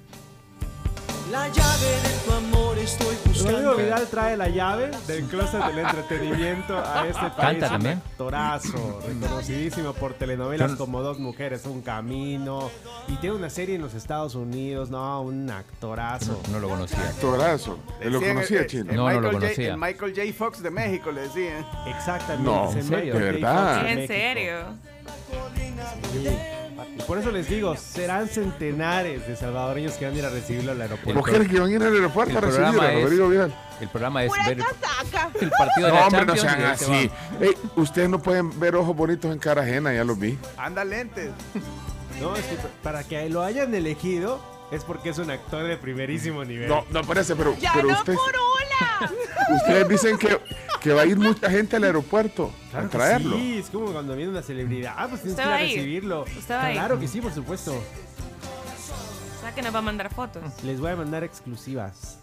La 1.32 1.48
llave 1.48 1.88
de 2.02 2.10
tu 2.26 2.32
amor 2.34 2.78
estoy 2.80 3.16
buscando. 3.24 3.52
Rodrigo 3.52 3.76
Vidal 3.76 4.08
trae 4.08 4.36
la 4.36 4.50
llave 4.50 4.90
del 5.06 5.26
closet 5.26 5.64
del 5.64 5.80
entretenimiento 5.80 6.76
a 6.76 7.06
este 7.08 7.22
país. 7.22 7.34
Canta 7.38 7.70
también. 7.70 8.02
Actorazo, 8.04 9.00
reconocidísimo 9.06 9.94
por 9.94 10.16
telenovelas 10.16 10.72
como 10.72 11.04
Dos 11.04 11.20
Mujeres, 11.20 11.66
Un 11.66 11.82
Camino. 11.82 12.72
Y 13.08 13.16
tiene 13.18 13.36
una 13.36 13.52
serie 13.52 13.76
en 13.76 13.82
los 13.82 13.94
Estados 13.94 14.34
Unidos, 14.34 14.90
no, 14.90 15.22
un 15.22 15.52
actorazo. 15.52 16.42
No, 16.52 16.60
lo 16.60 16.68
conocía. 16.68 16.98
Actorazo. 17.10 17.78
Él 18.02 18.14
lo 18.14 18.22
conocía, 18.22 18.66
chino. 18.66 18.92
no, 18.92 19.12
no 19.12 19.22
lo 19.22 19.32
conocía. 19.32 19.78
Michael 19.78 20.14
J. 20.16 20.34
Fox 20.36 20.64
de 20.64 20.72
México, 20.72 21.12
le 21.12 21.22
decían. 21.22 21.64
Exactamente. 21.86 22.50
No, 22.50 22.72
¿en 22.72 22.84
serio? 22.84 23.14
¿De 23.14 23.20
verdad? 23.20 23.88
¿En 23.88 24.08
serio? 24.08 24.56
Y 26.98 27.02
por 27.04 27.18
eso 27.18 27.32
les 27.32 27.50
digo, 27.50 27.76
serán 27.76 28.28
centenares 28.28 29.28
de 29.28 29.36
salvadoreños 29.36 29.94
que 29.94 30.06
van 30.06 30.16
a 30.16 30.18
ir 30.18 30.26
a 30.26 30.30
recibirlo 30.30 30.72
al 30.72 30.82
aeropuerto. 30.82 31.14
Mujeres 31.14 31.48
que 31.48 31.60
van 31.60 31.70
a 31.70 31.74
ir 31.74 31.84
al 31.84 31.94
aeropuerto 31.94 32.38
a 32.38 32.42
recibirlo, 32.42 32.82
Rodrigo 32.82 33.30
Vidal. 33.30 33.56
El 33.80 33.88
programa 33.88 34.24
es 34.24 34.32
ver 34.46 34.60
el 35.40 35.52
partido 35.52 35.88
de 35.88 35.94
no, 35.94 36.00
la 36.00 36.08
hombre, 36.08 36.26
no 36.26 36.36
sean 36.36 36.62
así. 36.64 37.10
ustedes 37.76 38.10
no 38.10 38.22
pueden 38.22 38.60
ver 38.60 38.76
ojos 38.76 38.96
bonitos 38.96 39.32
en 39.32 39.40
cara 39.40 39.62
ajena, 39.62 39.94
ya 39.94 40.04
los 40.04 40.20
vi. 40.20 40.38
Anda 40.58 40.84
lentes. 40.84 41.32
No, 42.20 42.36
es 42.36 42.44
que 42.44 42.58
para 42.84 43.04
que 43.04 43.30
lo 43.30 43.44
hayan 43.44 43.74
elegido 43.74 44.42
es 44.72 44.84
porque 44.84 45.10
es 45.10 45.18
un 45.18 45.30
actor 45.32 45.64
de 45.64 45.78
primerísimo 45.78 46.44
nivel. 46.44 46.68
No, 46.68 46.86
no 46.92 47.04
parece, 47.04 47.36
pero, 47.36 47.56
¡Ya 47.58 47.74
pero 47.74 47.90
no 47.90 47.94
usted, 47.94 48.14
por 48.16 48.36
hola! 48.36 49.12
ustedes 49.56 49.90
dicen 49.90 50.18
que 50.18 50.40
que 50.80 50.94
va 50.94 51.02
a 51.02 51.06
ir 51.06 51.18
mucha 51.18 51.50
gente 51.50 51.76
al 51.76 51.84
aeropuerto 51.84 52.52
a 52.74 52.84
traerlo. 52.84 53.36
Sí, 53.36 53.58
es 53.60 53.70
como 53.70 53.92
cuando 53.92 54.16
viene 54.16 54.32
una 54.32 54.42
celebridad. 54.42 54.94
Ah, 54.98 55.08
pues 55.08 55.22
tienes 55.22 55.40
que 55.40 55.46
ir 55.46 55.54
a 55.54 55.58
recibirlo. 55.58 56.26
claro 56.48 57.00
que 57.00 57.08
sí, 57.08 57.22
por 57.22 57.34
supuesto. 57.34 57.74
O 57.74 59.42
sea 59.42 59.54
que 59.54 59.62
nos 59.62 59.74
va 59.74 59.80
a 59.80 59.84
mandar 59.84 60.14
fotos. 60.14 60.44
Les 60.64 60.80
voy 60.80 60.92
a 60.92 60.96
mandar 60.96 61.24
exclusivas. 61.24 62.20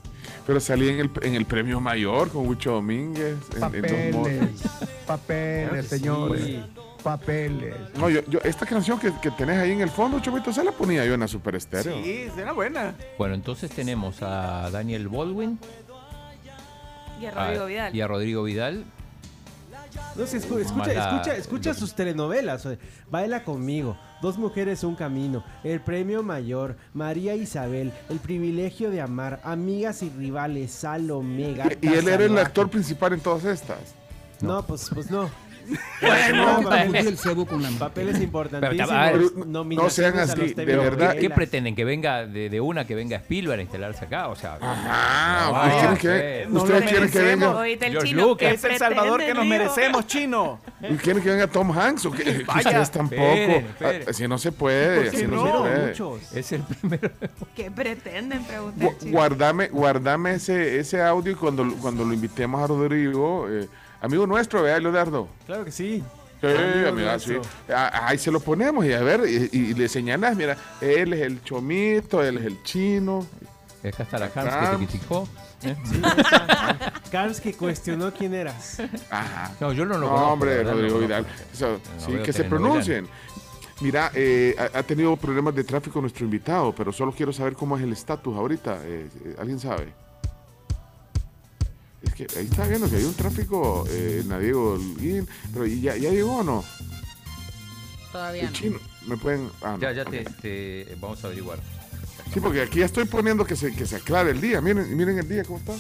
Pero 0.47 0.61
salí 0.61 0.89
en 0.89 1.01
el, 1.01 1.11
en 1.23 1.35
el 1.35 1.45
premio 1.45 1.81
mayor 1.81 2.31
con 2.31 2.49
Huicho 2.49 2.73
Domínguez. 2.73 3.37
Papeles, 3.61 4.63
papeles, 5.07 5.89
señores. 5.89 6.65
Papeles. 7.07 7.77
No, 7.95 8.11
yo, 8.11 8.21
yo, 8.27 8.41
esta 8.43 8.67
canción 8.67 8.99
que, 8.99 9.13
que 9.23 9.31
tenés 9.31 9.59
ahí 9.59 9.71
en 9.71 9.81
el 9.81 9.91
fondo, 9.91 10.19
Chovito, 10.19 10.53
se 10.53 10.65
la 10.65 10.73
ponía 10.73 11.07
yo 11.07 11.15
en 11.15 11.21
la 11.21 11.29
Super 11.29 11.55
Estéreo. 11.55 12.03
Sí, 12.03 12.27
era 12.37 12.51
buena. 12.51 12.97
Bueno, 13.17 13.37
entonces 13.37 13.71
tenemos 13.71 14.21
a 14.23 14.69
Daniel 14.73 15.07
Baldwin, 15.07 15.57
y 17.21 17.27
a 17.27 17.31
Rodrigo 17.31 17.63
ah, 17.63 17.67
Vidal. 17.67 17.95
Y 17.95 18.01
a 18.01 18.09
Rodrigo 18.09 18.43
Vidal. 18.43 18.85
No 20.17 20.25
escucha, 20.25 20.93
escucha, 20.93 21.37
escucha, 21.37 21.75
sus 21.75 21.95
telenovelas. 21.95 22.67
Baila 23.09 23.45
conmigo. 23.45 23.97
Dos 24.21 24.37
mujeres, 24.37 24.83
un 24.83 24.97
camino. 24.97 25.45
El 25.63 25.81
premio 25.81 26.25
mayor. 26.25 26.77
María 26.93 27.37
Isabel. 27.37 27.93
El 28.11 28.19
privilegio 28.19 28.91
de 28.91 29.01
amar. 29.01 29.41
Amigas 29.45 30.03
y 30.03 30.11
rivales. 30.11 30.73
Salomé. 30.73 31.57
Y, 31.81 31.87
y 31.87 31.93
él 31.93 32.09
era 32.09 32.25
el 32.25 32.37
actor 32.37 32.69
principal 32.69 33.13
en 33.13 33.21
todas 33.21 33.45
estas. 33.45 33.95
no 34.41 34.67
pues, 34.67 34.91
pues 34.93 35.09
no. 35.09 35.31
Bueno, 36.01 36.71
el 36.95 37.19
cebo 37.19 37.47
con 37.47 37.63
la 37.63 37.71
papeles 37.71 38.21
importantísimos. 38.21 39.47
no 39.47 39.91
sean 39.91 40.19
así, 40.19 40.55
de 40.55 40.65
verdad. 40.65 41.17
¿Qué 41.19 41.31
pretenden? 41.31 41.75
¿Que 41.75 41.85
venga 41.85 42.27
de, 42.27 42.61
una 42.61 42.87
que 42.87 42.95
venga 42.95 43.17
Spielberg 43.17 43.61
a 43.61 43.63
instalarse 43.63 44.05
acá? 44.05 44.29
O 44.29 44.37
sea, 44.37 44.59
ustedes 45.53 45.99
quieren 45.99 45.99
que, 45.99 46.47
ustedes 46.51 46.91
quieren 46.91 47.11
que 47.11 47.23
venga 47.23 47.91
George 47.91 48.15
Lucas. 48.15 48.53
Es 48.53 48.65
el 48.65 48.79
Salvador 48.79 49.21
que 49.21 49.35
nos 49.35 49.47
merecemos, 49.47 50.07
chino. 50.07 50.61
¿Y 50.81 50.97
quieren 50.97 51.23
que 51.23 51.31
venga 51.31 51.47
Tom 51.47 51.71
Hanks? 51.71 52.07
¿O 52.07 52.13
que, 52.13 52.45
ustedes 52.47 52.91
tampoco. 52.91 53.23
Así 54.09 54.25
ah, 54.25 54.29
no 54.29 54.39
se 54.39 54.53
puede. 54.53 55.09
Así 55.09 55.27
no, 55.27 55.45
se 55.45 56.03
puede. 56.03 56.41
Es 56.41 56.53
el 56.53 56.63
primero. 56.63 57.11
¿Qué 57.55 57.71
pretenden? 57.71 58.45
Pregunté. 58.45 59.11
Guardame, 59.11 59.69
guardame 59.69 60.35
ese, 60.35 60.79
ese 60.79 61.03
audio 61.03 61.37
cuando, 61.39 61.67
cuando 61.81 62.05
lo 62.05 62.13
invitemos 62.13 62.63
a 62.63 62.67
Rodrigo. 62.67 63.47
Eh, 63.49 63.69
Amigo 64.07 64.25
nuestro, 64.25 64.63
vea, 64.63 64.79
Leonardo. 64.79 65.29
Claro 65.47 65.65
que 65.65 65.73
sí. 65.73 66.01
Sí, 66.41 66.47
amiga, 66.87 67.19
sí. 67.19 67.35
Ahí 67.69 68.17
se 68.19 68.31
lo 68.31 68.39
ponemos 68.39 68.87
y 68.87 68.93
a 68.93 69.01
ver, 69.01 69.23
y, 69.27 69.75
le 69.75 69.89
señalas, 69.89 70.37
mira, 70.37 70.57
él 70.81 71.13
es 71.13 71.23
el 71.23 71.43
chomito, 71.43 72.23
él 72.23 72.39
es 72.39 72.45
el 72.45 72.63
chino. 72.63 73.27
Es 73.83 73.97
que 73.97 74.05
hasta 74.05 74.19
la 74.21 74.31
Hans 74.33 74.55
que 74.55 74.67
te 74.67 74.77
criticó. 74.77 75.29
¿eh? 75.65 75.77
Sí, 77.35 77.43
que 77.43 77.55
cuestionó 77.55 78.13
quién 78.13 78.33
eras. 78.35 78.81
Ajá. 79.11 79.51
No, 79.59 79.73
yo 79.73 79.85
no 79.85 79.95
lo 79.95 80.01
no, 80.01 80.09
conozco. 80.09 80.33
hombre, 80.33 80.63
Rodrigo 80.63 81.01
Vidal. 81.01 81.27
sí, 81.53 82.13
que 82.25 82.33
se 82.33 82.45
pronuncien. 82.45 83.09
Mira, 83.81 84.13
eh, 84.15 84.55
ha, 84.73 84.83
tenido 84.85 85.17
problemas 85.17 85.53
de 85.57 85.65
tráfico 85.65 86.01
nuestro 86.01 86.25
invitado, 86.25 86.73
pero 86.73 86.93
solo 86.93 87.11
quiero 87.11 87.33
saber 87.33 87.55
cómo 87.55 87.77
es 87.77 87.83
el 87.83 87.93
estatus 87.93 88.37
ahorita. 88.37 88.79
Eh, 88.85 89.09
¿Alguien 89.37 89.59
sabe? 89.59 90.06
Es 92.07 92.15
que 92.15 92.27
ahí 92.39 92.47
está 92.47 92.67
viendo 92.67 92.89
que 92.89 92.97
hay 92.97 93.05
un 93.05 93.15
tráfico 93.15 93.85
eh, 93.91 94.21
en 94.23 94.29
la 94.29 94.39
Diego 94.39 94.79
pero 95.53 95.67
¿ya, 95.67 95.97
¿ya 95.97 96.11
llegó 96.11 96.39
o 96.39 96.43
no? 96.43 96.65
Todavía 98.13 98.45
no. 98.45 98.53
Chino, 98.53 98.79
me 99.07 99.17
pueden... 99.17 99.51
Ah, 99.63 99.77
ya, 99.81 99.93
ya 99.93 100.05
te, 100.05 100.97
vamos 101.01 101.23
a 101.23 101.27
averiguar. 101.27 101.59
Sí, 102.33 102.41
porque 102.41 102.63
aquí 102.63 102.81
ya 102.81 102.87
estoy 102.87 103.05
poniendo 103.05 103.45
que 103.45 103.57
se, 103.57 103.75
que 103.75 103.87
se 103.87 103.97
aclare 103.97 104.31
el 104.31 104.41
día. 104.41 104.61
Miren, 104.61 104.97
miren 104.97 105.19
el 105.19 105.29
día 105.29 105.45
cómo 105.45 105.59
está. 105.59 105.75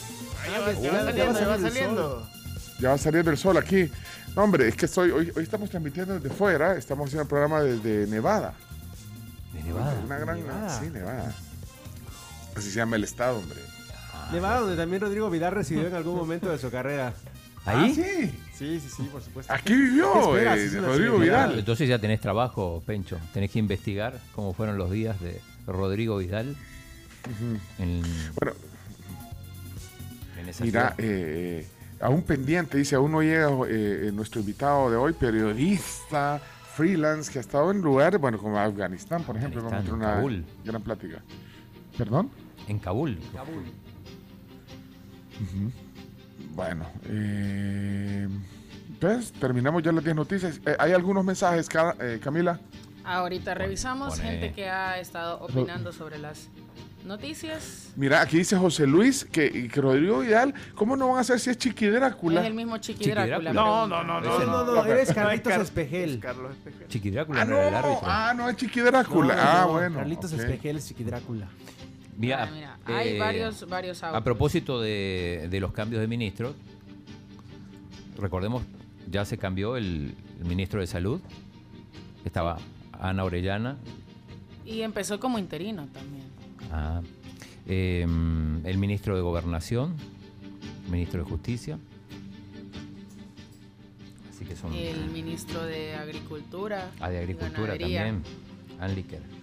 ya, 0.51 0.61
va, 0.61 0.75
saliendo, 0.75 1.13
ya 1.13 1.49
va 1.49 1.59
saliendo. 1.59 2.31
Ya 2.79 2.89
va 2.91 2.99
saliendo 2.99 3.31
el 3.31 3.39
sol 3.39 3.57
aquí. 3.57 3.91
No, 4.35 4.45
hombre, 4.45 4.69
es 4.69 4.77
que 4.77 4.87
estoy, 4.87 5.11
hoy, 5.11 5.33
hoy 5.35 5.43
estamos 5.43 5.71
transmitiendo 5.71 6.19
desde 6.19 6.35
fuera. 6.35 6.77
Estamos 6.77 7.07
haciendo 7.07 7.23
el 7.23 7.29
programa 7.29 7.63
desde 7.63 8.07
Nevada. 8.07 8.55
¿De 9.53 9.63
Nevada? 9.63 10.01
Una 10.05 10.19
gran... 10.19 10.39
Nevada. 10.39 10.81
Sí, 10.81 10.91
Nevada. 10.91 11.35
Así 12.55 12.71
se 12.71 12.77
llama 12.77 12.97
el 12.97 13.05
estado, 13.05 13.39
hombre. 13.39 13.61
Nevada, 14.33 14.61
donde 14.61 14.77
también 14.77 15.01
Rodrigo 15.01 15.31
Vidal 15.31 15.53
residió 15.53 15.87
en 15.87 15.95
algún 15.95 16.17
momento 16.17 16.49
de 16.51 16.59
su 16.59 16.71
carrera. 16.71 17.15
¿Ahí? 17.65 17.91
Ah, 17.91 17.95
sí. 17.95 18.33
Sí, 18.57 18.81
sí, 18.81 18.89
sí, 18.89 19.03
por 19.13 19.21
supuesto. 19.21 19.53
Aquí 19.53 19.75
vivió 19.75 20.39
eh, 20.39 20.81
Rodrigo 20.81 21.19
Vidal. 21.19 21.59
Entonces 21.59 21.89
ya 21.89 21.99
tenés 21.99 22.21
trabajo, 22.21 22.83
Pencho. 22.87 23.19
Tenés 23.35 23.51
que 23.51 23.59
investigar 23.59 24.19
cómo 24.35 24.55
fueron 24.55 24.79
los 24.79 24.91
días 24.91 25.21
de 25.21 25.41
Rodrigo 25.67 26.17
Vidal. 26.17 26.57
bueno, 28.39 28.53
mira, 30.61 30.95
eh, 30.97 31.67
aún 32.01 32.23
pendiente, 32.23 32.79
dice, 32.79 32.95
aún 32.95 33.13
no 33.13 33.21
llega 33.21 33.51
eh, 33.69 34.11
nuestro 34.15 34.41
invitado 34.41 34.91
de 34.91 34.97
hoy, 34.97 35.13
periodista, 35.13 36.41
freelance, 36.75 37.31
que 37.31 37.39
ha 37.39 37.43
estado 37.43 37.71
en 37.73 37.83
lugares, 37.83 38.21
bueno, 38.21 38.39
como 38.39 38.59
Afganistán, 38.59 39.23
por 39.25 39.37
ejemplo, 39.37 39.63
vamos 39.63 39.89
a 39.89 39.93
una 39.93 40.23
gran 40.65 40.83
plática. 40.83 41.21
¿Perdón? 41.99 42.31
En 42.69 42.79
Kabul. 42.79 43.19
Kabul. 43.35 43.65
Bueno, 46.55 46.87
eh, 47.09 48.29
pues 49.01 49.33
terminamos 49.33 49.83
ya 49.83 49.93
las 49.93 50.05
10 50.05 50.17
noticias. 50.17 50.61
Eh, 50.65 50.77
¿Hay 50.79 50.93
algunos 50.93 51.25
mensajes, 51.25 51.69
eh, 52.01 52.19
Camila? 52.23 52.61
Ahorita 53.05 53.55
revisamos 53.55 54.19
gente 54.21 54.53
que 54.53 54.69
ha 54.69 54.99
estado 54.99 55.39
opinando 55.41 55.93
sobre 55.93 56.19
las 56.19 56.49
noticias. 57.05 57.93
Mira, 57.97 58.21
aquí 58.21 58.39
dice 58.39 58.57
José 58.57 58.87
Luis 58.87 59.25
que, 59.25 59.69
que 59.69 59.81
Rodrigo 59.81 60.21
Vidal, 60.21 60.55
¿cómo 60.75 60.97
no 60.97 61.09
van 61.09 61.19
a 61.19 61.21
hacer 61.21 61.39
si 61.39 61.51
es 61.51 61.59
Chiqui 61.59 61.87
Drácula? 61.87 62.41
Es 62.41 62.47
el 62.47 62.55
mismo 62.55 62.79
Chiqui, 62.79 63.11
Drácula. 63.11 63.53
No, 63.53 63.87
no, 63.87 64.03
no, 64.03 64.21
no, 64.21 64.39
no, 64.41 64.65
no, 64.65 64.85
eres 64.85 65.13
Carlitos 65.13 65.53
Espejel. 65.55 66.21
Chiqui 66.89 67.11
Drácula 67.11 67.43
ah, 67.43 67.45
no, 67.45 67.61
el 67.61 67.75
árbitro. 67.75 68.01
Ah, 68.03 68.35
no, 68.37 68.49
es 68.49 68.57
Chiqui 68.57 68.81
Drácula. 68.81 69.37
ah, 69.39 69.67
bueno. 69.67 69.99
Carlitos 69.99 70.33
Espejel 70.33 70.77
es 70.79 70.89
Chiqui 70.89 71.05
Drácula. 71.05 71.49
Mira, 72.17 72.45
ah, 72.45 72.51
mira 72.53 72.79
hay 72.87 73.09
eh, 73.11 73.19
varios, 73.19 73.69
varios 73.69 74.03
A 74.03 74.25
propósito 74.25 74.81
de, 74.81 75.49
de 75.51 75.61
los 75.61 75.73
cambios 75.73 76.01
de 76.01 76.09
ministros, 76.09 76.55
recordemos, 78.17 78.63
ya 79.11 79.25
se 79.25 79.39
cambió 79.39 79.77
el, 79.77 80.15
el 80.41 80.47
ministro 80.47 80.81
de 80.81 80.87
Salud. 80.87 81.21
Estaba 82.25 82.59
Ana 82.93 83.25
Orellana. 83.25 83.77
Y 84.65 84.83
empezó 84.83 85.21
como 85.21 85.39
interino 85.39 85.87
también. 85.93 86.25
Ah, 86.73 87.01
em, 87.67 88.67
el 88.67 88.79
ministro 88.79 89.15
de 89.15 89.23
Gobernación, 89.23 89.95
ministro 90.91 91.23
de 91.23 91.31
Justicia. 91.31 91.79
Así 94.31 94.45
que 94.45 94.57
son. 94.57 94.73
El 94.75 95.11
ministro 95.11 95.65
de 95.65 95.95
Agricultura. 95.95 96.91
Ah, 97.01 97.11
de 97.11 97.19
Agricultura 97.19 97.79
también. 97.79 98.23
Anliker. 98.81 99.21
Sí. 99.21 99.36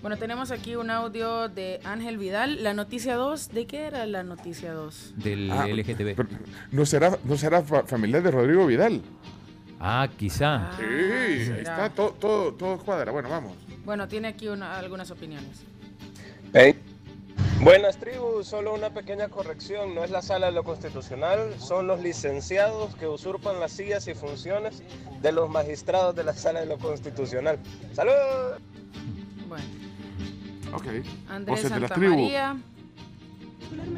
Bueno, 0.00 0.16
tenemos 0.16 0.52
aquí 0.52 0.76
un 0.76 0.90
audio 0.90 1.48
de 1.48 1.80
Ángel 1.82 2.18
Vidal. 2.18 2.62
La 2.62 2.72
noticia 2.72 3.16
2, 3.16 3.48
¿de 3.48 3.66
qué 3.66 3.86
era 3.86 4.06
la 4.06 4.22
noticia 4.22 4.72
2? 4.72 5.14
Del 5.16 5.50
ah, 5.50 5.66
LGTB. 5.66 6.24
¿No 6.70 6.86
será, 6.86 7.18
¿No 7.24 7.36
será 7.36 7.62
familiar 7.62 8.22
de 8.22 8.30
Rodrigo 8.30 8.66
Vidal? 8.66 9.02
Ah, 9.80 10.08
quizá. 10.16 10.70
sí, 10.76 10.84
ahí 10.84 11.58
está, 11.58 11.90
todo, 11.90 12.12
todo, 12.12 12.54
todo 12.54 12.78
cuadra. 12.78 13.10
Bueno, 13.10 13.28
vamos. 13.28 13.54
Bueno, 13.84 14.06
tiene 14.06 14.28
aquí 14.28 14.46
algunas 14.46 15.10
opiniones. 15.10 15.64
Buenas 17.60 17.96
tribus, 17.96 18.46
solo 18.46 18.74
una 18.74 18.90
pequeña 18.90 19.28
corrección, 19.28 19.92
no 19.96 20.04
es 20.04 20.12
la 20.12 20.22
sala 20.22 20.46
de 20.46 20.52
lo 20.52 20.62
constitucional, 20.62 21.54
son 21.58 21.88
los 21.88 22.00
licenciados 22.00 22.94
que 22.94 23.08
usurpan 23.08 23.58
las 23.58 23.72
sillas 23.72 24.06
y 24.06 24.14
funciones 24.14 24.84
de 25.20 25.32
los 25.32 25.50
magistrados 25.50 26.14
de 26.14 26.22
la 26.22 26.34
sala 26.34 26.60
de 26.60 26.66
lo 26.66 26.78
constitucional. 26.78 27.58
¡Salud! 27.94 28.12
Bueno. 29.48 29.87
Ok. 30.72 30.86
Andrés 31.28 31.60
Santa 31.60 31.96
María. 31.96 32.56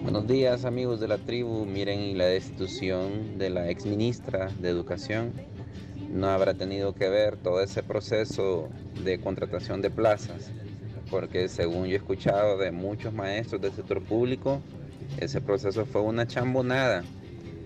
Buenos 0.03 0.27
días 0.27 0.65
amigos 0.65 1.01
de 1.01 1.09
la 1.09 1.19
tribu, 1.19 1.65
miren 1.65 2.19
la 2.19 2.27
destitución 2.27 3.39
de 3.39 3.51
la 3.51 3.71
ex 3.71 3.87
ministra 3.87 4.51
de 4.59 4.69
Educación 4.69 5.33
no 6.11 6.29
habrá 6.29 6.55
tenido 6.55 6.95
que 6.95 7.09
ver 7.09 7.37
todo 7.37 7.63
ese 7.63 7.83
proceso 7.83 8.69
de 9.05 9.21
contratación 9.21 9.81
de 9.81 9.91
plazas, 9.91 10.51
porque 11.09 11.49
según 11.49 11.87
yo 11.87 11.93
he 11.93 11.97
escuchado 11.97 12.59
de 12.59 12.73
muchos 12.73 13.13
maestros 13.13 13.61
del 13.61 13.73
sector 13.73 14.03
público, 14.03 14.61
ese 15.19 15.41
proceso 15.41 15.87
fue 15.87 16.03
una 16.03 16.27
chambonada. 16.27 17.05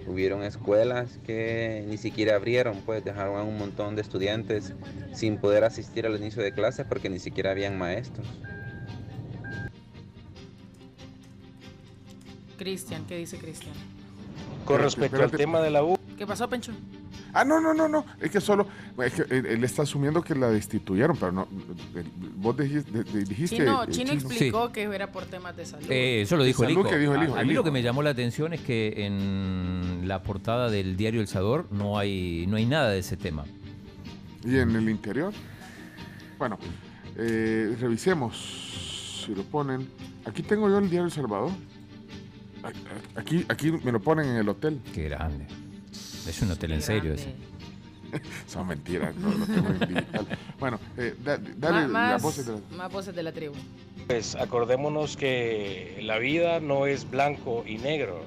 Hubieron 0.07 0.43
escuelas 0.43 1.19
que 1.25 1.85
ni 1.89 1.97
siquiera 1.97 2.37
abrieron, 2.37 2.83
pues 2.85 3.03
dejaron 3.03 3.39
a 3.39 3.43
un 3.43 3.57
montón 3.57 3.97
de 3.97 4.03
estudiantes 4.03 4.75
sin 5.15 5.39
poder 5.39 5.65
asistir 5.65 6.05
al 6.05 6.17
inicio 6.17 6.43
de 6.43 6.53
clases 6.53 6.85
porque 6.87 7.09
ni 7.09 7.19
siquiera 7.19 7.53
habían 7.53 7.79
maestros. 7.79 8.27
Cristian, 12.57 13.05
¿qué 13.07 13.17
dice 13.17 13.39
Cristian? 13.39 13.75
Con 14.65 14.81
respecto 14.81 15.23
al 15.23 15.31
tema 15.31 15.61
de 15.61 15.71
la 15.71 15.85
U. 15.85 15.99
¿Qué 16.17 16.27
pasó, 16.27 16.49
Pencho? 16.49 16.73
Ah, 17.35 17.45
no, 17.45 17.61
no, 17.61 17.75
no, 17.75 17.89
no. 17.89 18.07
Es 18.21 18.31
que 18.31 18.41
solo. 18.41 18.67
Es 19.05 19.13
que 19.13 19.23
él, 19.23 19.65
está 19.65 19.83
asumiendo 19.83 20.23
que 20.23 20.37
la 20.37 20.49
destituyeron, 20.51 21.17
pero 21.17 21.33
no. 21.33 21.49
Vos 22.37 22.57
dijiste. 22.57 23.03
dijiste 23.03 23.57
Chino, 23.57 23.87
Chino, 23.87 24.13
explicó 24.13 24.71
que 24.71 24.83
era 24.83 25.11
por 25.11 25.27
temas 25.27 25.57
de 25.57 25.67
salud. 25.67 25.91
Eh, 25.91 26.23
eso 26.23 26.37
lo 26.37 26.45
dijo 26.45 26.63
el 26.63 26.71
hijo. 26.71 27.37
a, 27.37 27.45
mí 27.45 27.53
lo 27.53 27.65
que 27.65 27.73
me 27.73 27.83
llamó 27.83 28.03
la 28.03 28.11
atención 28.11 28.53
es 28.53 28.61
que 28.61 29.05
en 29.05 30.07
la 30.07 30.23
portada 30.23 30.71
del 30.71 30.97
diario 30.97 31.21
El 31.21 31.27
Sador 31.27 31.67
no 31.73 31.99
hay, 31.99 32.47
no 32.49 32.57
hay 32.57 32.67
nada 32.67 32.91
de 32.91 33.01
ese 33.01 33.17
tema. 33.17 33.45
¿Y 34.45 34.59
en 34.59 34.77
el 34.77 34.89
interior? 34.89 35.33
Bueno, 36.39 36.59
eh, 37.17 37.75
revisemos 37.81 39.25
si 39.25 39.35
lo 39.35 39.43
ponen. 39.43 39.89
Aquí 40.25 40.43
tengo 40.43 40.69
yo 40.69 40.79
el 40.79 40.89
diario 40.89 41.07
El 41.07 41.13
Salvador. 41.13 41.51
Aquí, 43.17 43.45
aquí 43.49 43.71
me 43.71 43.93
lo 43.93 44.01
ponen 44.01 44.27
en 44.27 44.37
el 44.37 44.49
hotel. 44.49 44.81
Qué 44.93 45.05
grande. 45.05 45.47
Es 46.27 46.41
un 46.43 46.51
hotel 46.51 46.73
en 46.73 46.83
serio 46.83 47.13
ese. 47.13 47.35
Son 48.47 48.67
mentiras, 48.67 49.15
no 49.17 49.31
lo 49.33 49.47
tengo 49.47 49.69
en 49.69 50.07
Bueno, 50.59 50.79
eh, 50.97 51.15
dale 51.57 51.89
más, 51.89 52.23
voces 52.23 52.47
de 52.47 52.53
la... 52.53 52.77
más 52.77 52.93
voces 52.93 53.15
de 53.15 53.23
la 53.23 53.33
tribu. 53.33 53.55
Pues 54.07 54.35
acordémonos 54.37 55.17
que 55.17 55.99
la 56.03 56.19
vida 56.19 56.61
no 56.61 56.87
es 56.87 57.11
blanco 57.11 57.65
y 57.67 57.79
negro. 57.79 58.23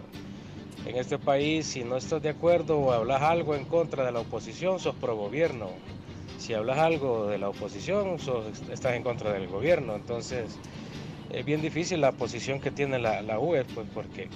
En 0.86 0.96
este 0.96 1.18
país, 1.18 1.66
si 1.66 1.84
no 1.84 1.98
estás 1.98 2.22
de 2.22 2.30
acuerdo 2.30 2.78
o 2.78 2.92
hablas 2.92 3.22
algo 3.22 3.56
en 3.56 3.66
contra 3.66 4.06
de 4.06 4.12
la 4.12 4.20
oposición, 4.20 4.80
sos 4.80 4.96
pro 4.96 5.16
gobierno. 5.16 5.70
Si 6.38 6.54
hablas 6.54 6.78
algo 6.78 7.28
de 7.28 7.38
la 7.38 7.50
oposición, 7.50 8.20
sos, 8.20 8.46
estás 8.72 8.96
en 8.96 9.04
contra 9.04 9.34
del 9.34 9.48
gobierno. 9.48 9.96
Entonces, 9.96 10.58
es 11.32 11.46
bien 11.46 11.62
difícil 11.62 12.02
la 12.02 12.12
posición 12.12 12.60
que 12.60 12.72
tiene 12.72 13.00
la, 13.00 13.22
la 13.22 13.40
UE, 13.40 13.66
pues 13.66 13.88
porque 13.94 14.30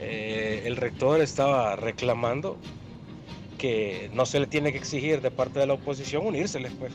eh, 0.00 0.62
el 0.64 0.76
rector 0.76 1.20
estaba 1.20 1.76
reclamando 1.76 2.56
que 3.58 4.10
no 4.14 4.24
se 4.24 4.40
le 4.40 4.46
tiene 4.46 4.72
que 4.72 4.78
exigir 4.78 5.20
de 5.20 5.30
parte 5.30 5.58
de 5.58 5.66
la 5.66 5.74
oposición 5.74 6.26
unírseles, 6.26 6.72
pues. 6.78 6.92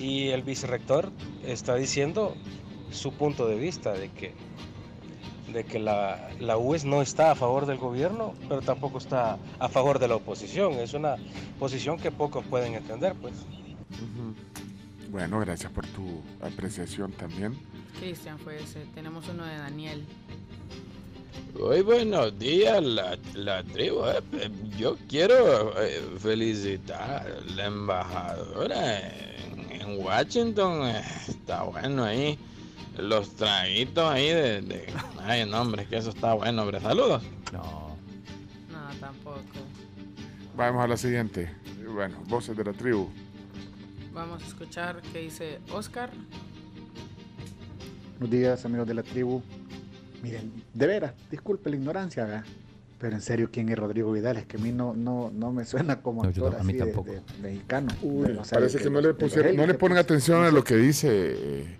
Y 0.00 0.28
el 0.28 0.42
vicerrector 0.42 1.10
está 1.44 1.74
diciendo 1.74 2.34
su 2.90 3.12
punto 3.12 3.46
de 3.46 3.56
vista 3.56 3.92
de 3.92 4.10
que, 4.10 4.32
de 5.52 5.64
que 5.64 5.78
la, 5.78 6.30
la 6.40 6.56
UES 6.56 6.86
no 6.86 7.02
está 7.02 7.30
a 7.30 7.34
favor 7.34 7.66
del 7.66 7.76
gobierno, 7.76 8.34
pero 8.48 8.62
tampoco 8.62 8.98
está 8.98 9.38
a 9.58 9.68
favor 9.68 9.98
de 9.98 10.08
la 10.08 10.16
oposición. 10.16 10.74
Es 10.74 10.94
una 10.94 11.16
posición 11.58 11.98
que 11.98 12.10
pocos 12.10 12.44
pueden 12.46 12.74
entender, 12.74 13.14
pues. 13.20 13.34
Bueno, 15.16 15.40
gracias 15.40 15.72
por 15.72 15.86
tu 15.86 16.20
apreciación 16.42 17.10
también. 17.10 17.58
Cristian 17.98 18.38
fue 18.38 18.62
ese. 18.62 18.84
Tenemos 18.94 19.26
uno 19.30 19.46
de 19.46 19.56
Daniel. 19.56 20.04
Hoy 21.58 21.80
buenos 21.80 22.38
días, 22.38 22.84
la, 22.84 23.18
la 23.32 23.64
tribu. 23.64 24.04
Eh, 24.04 24.50
yo 24.76 24.98
quiero 25.08 25.72
eh, 25.82 26.02
felicitar 26.18 27.00
a 27.00 27.50
la 27.54 27.64
embajadora 27.64 29.08
en, 29.70 30.04
Washington. 30.04 30.86
Eh, 30.86 31.02
está 31.28 31.62
bueno 31.62 32.04
ahí. 32.04 32.38
Los 32.98 33.30
traguitos 33.36 34.04
ahí 34.04 34.28
de, 34.28 34.92
Ay, 35.22 35.46
no, 35.48 35.62
hombre, 35.62 35.86
que 35.86 35.96
eso 35.96 36.10
está 36.10 36.34
bueno, 36.34 36.60
hombre. 36.60 36.78
Saludos. 36.78 37.22
No. 37.54 37.96
No, 38.70 39.00
tampoco. 39.00 39.40
Vamos 40.54 40.84
a 40.84 40.88
la 40.88 40.96
siguiente. 40.98 41.50
Bueno, 41.90 42.22
voces 42.28 42.54
de 42.54 42.64
la 42.64 42.74
tribu. 42.74 43.08
Vamos 44.16 44.42
a 44.42 44.46
escuchar 44.46 45.02
qué 45.12 45.18
dice 45.18 45.58
Oscar. 45.70 46.08
Buenos 48.18 48.30
días, 48.30 48.64
amigos 48.64 48.88
de 48.88 48.94
la 48.94 49.02
tribu. 49.02 49.42
Miren, 50.22 50.64
de 50.72 50.86
veras, 50.86 51.12
disculpe 51.30 51.68
la 51.68 51.76
ignorancia, 51.76 52.42
pero 52.98 53.14
en 53.14 53.20
serio, 53.20 53.50
¿quién 53.52 53.68
es 53.68 53.78
Rodrigo 53.78 54.10
Vidal? 54.10 54.38
Es 54.38 54.46
que 54.46 54.56
a 54.56 54.60
mí 54.60 54.72
no, 54.72 54.94
no, 54.94 55.30
no 55.34 55.52
me 55.52 55.66
suena 55.66 56.00
como 56.00 56.24
actor 56.24 56.56
así 56.58 56.72
de, 56.72 56.94
mexicano. 57.42 57.88
parece 58.50 58.78
que 58.78 58.88
no 58.88 59.02
le, 59.02 59.14
no 59.52 59.66
le 59.66 59.74
ponen 59.74 59.98
atención 59.98 60.44
a 60.46 60.50
lo 60.50 60.64
que 60.64 60.76
dice 60.76 61.08
eh, 61.12 61.76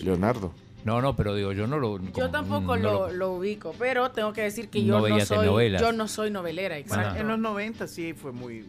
Leonardo. 0.00 0.52
No, 0.84 1.00
no, 1.00 1.16
pero 1.16 1.34
digo, 1.34 1.52
yo 1.52 1.66
no 1.66 1.78
lo. 1.78 2.02
yo 2.12 2.30
tampoco 2.30 2.76
lo, 2.76 3.10
lo, 3.10 3.32
ubico, 3.32 3.74
pero 3.78 4.10
tengo 4.10 4.34
que 4.34 4.42
decir 4.42 4.68
que 4.68 4.84
yo 4.84 5.00
no, 5.00 5.20
soy, 5.24 5.70
yo 5.78 5.92
no 5.92 6.06
soy 6.06 6.30
novelera. 6.30 6.76
Exacto. 6.76 7.18
en 7.18 7.28
los 7.28 7.38
90 7.38 7.88
sí 7.88 8.12
fue 8.12 8.32
muy, 8.32 8.62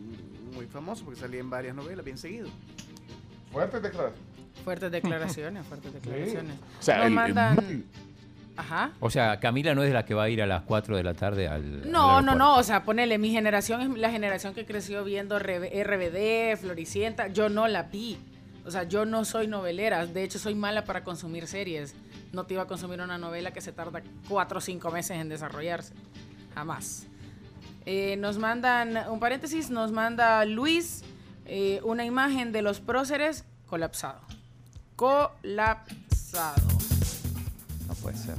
muy 0.56 0.68
famoso 0.68 1.04
porque 1.04 1.20
salía 1.20 1.42
en 1.42 1.50
varias 1.50 1.76
novelas 1.76 2.06
bien 2.06 2.18
seguido. 2.18 2.48
Fuertes 3.52 3.82
declaraciones. 3.82 4.30
Fuertes 4.64 4.92
declaraciones, 4.92 5.66
fuertes 5.66 5.94
declaraciones. 6.02 6.56
O 6.80 6.84
sea, 6.84 7.06
el, 7.06 7.14
mandan... 7.14 7.86
Ajá. 8.58 8.92
O 9.00 9.10
sea, 9.10 9.40
Camila 9.40 9.74
no 9.74 9.84
es 9.84 9.94
la 9.94 10.04
que 10.04 10.14
va 10.14 10.24
a 10.24 10.30
ir 10.30 10.42
a 10.42 10.46
las 10.46 10.64
4 10.64 10.98
de 10.98 11.04
la 11.04 11.14
tarde 11.14 11.48
al. 11.48 11.90
No, 11.90 12.22
no, 12.22 12.36
no. 12.36 12.58
O 12.58 12.64
sea, 12.64 12.84
ponele, 12.84 13.18
mi 13.18 13.32
generación 13.32 13.80
es 13.80 13.98
la 13.98 14.12
generación 14.12 14.54
que 14.54 14.66
creció 14.66 15.06
viendo 15.06 15.40
RBD, 15.40 16.58
Floricienta. 16.58 17.30
Yo 17.30 17.48
no 17.48 17.70
la 17.70 17.84
vi. 17.84 18.18
O 18.66 18.72
sea, 18.72 18.84
yo 18.84 19.06
no 19.06 19.24
soy 19.24 19.48
novelera. 19.48 20.06
De 20.06 20.24
hecho, 20.24 20.40
soy 20.40 20.56
mala 20.56 20.84
para 20.84 21.06
consumir 21.06 21.48
series. 21.48 21.96
No 22.34 22.44
te 22.44 22.56
iba 22.56 22.64
a 22.64 22.68
consumir 22.68 23.00
una 23.00 23.18
novela 23.18 23.52
que 23.52 23.62
se 23.62 23.72
tarda 23.72 24.02
4 24.28 24.58
o 24.58 24.62
5 24.62 24.92
meses 24.92 25.18
en 25.18 25.30
desarrollarse. 25.30 25.94
Jamás. 26.54 27.08
Eh, 27.86 28.18
nos 28.18 28.38
mandan, 28.38 29.10
un 29.10 29.22
paréntesis, 29.22 29.70
nos 29.70 29.94
manda 29.94 30.44
Luis 30.44 31.04
eh, 31.50 31.82
una 31.84 32.06
imagen 32.06 32.52
de 32.52 32.62
los 32.62 32.80
próceres 32.80 33.44
colapsado. 33.68 34.22
Colapsado. 34.96 36.62
No 37.88 37.94
puede 37.96 38.18
ser. 38.18 38.36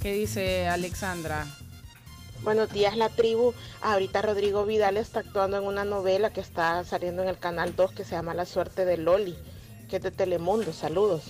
¿Qué 0.00 0.14
dice 0.14 0.68
Alexandra? 0.68 1.46
Buenos 2.42 2.70
días, 2.72 2.96
la 2.96 3.08
tribu. 3.08 3.54
Ahorita 3.80 4.20
Rodrigo 4.22 4.66
Vidal 4.66 4.96
está 4.96 5.20
actuando 5.20 5.56
en 5.58 5.64
una 5.64 5.84
novela 5.84 6.30
que 6.32 6.40
está 6.40 6.84
saliendo 6.84 7.22
en 7.22 7.28
el 7.28 7.38
canal 7.38 7.74
2 7.74 7.92
que 7.92 8.04
se 8.04 8.10
llama 8.12 8.34
La 8.34 8.44
suerte 8.44 8.84
de 8.84 8.98
Loli, 8.98 9.36
que 9.88 9.96
es 9.96 10.02
de 10.02 10.10
Telemundo. 10.10 10.72
Saludos. 10.72 11.24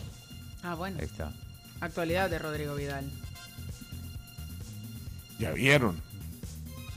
Ah, 0.62 0.74
bueno. 0.74 0.98
Ahí 1.00 1.06
está. 1.06 1.32
Actualidad 1.80 2.30
de 2.30 2.38
Rodrigo 2.38 2.74
Vidal. 2.74 3.10
Ya 5.38 5.50
vieron. 5.52 6.00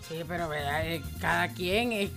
Sí, 0.07 0.15
pero 0.27 0.51
eh, 0.53 1.01
cada 1.19 1.49
quien. 1.49 1.91
eh, 1.91 2.11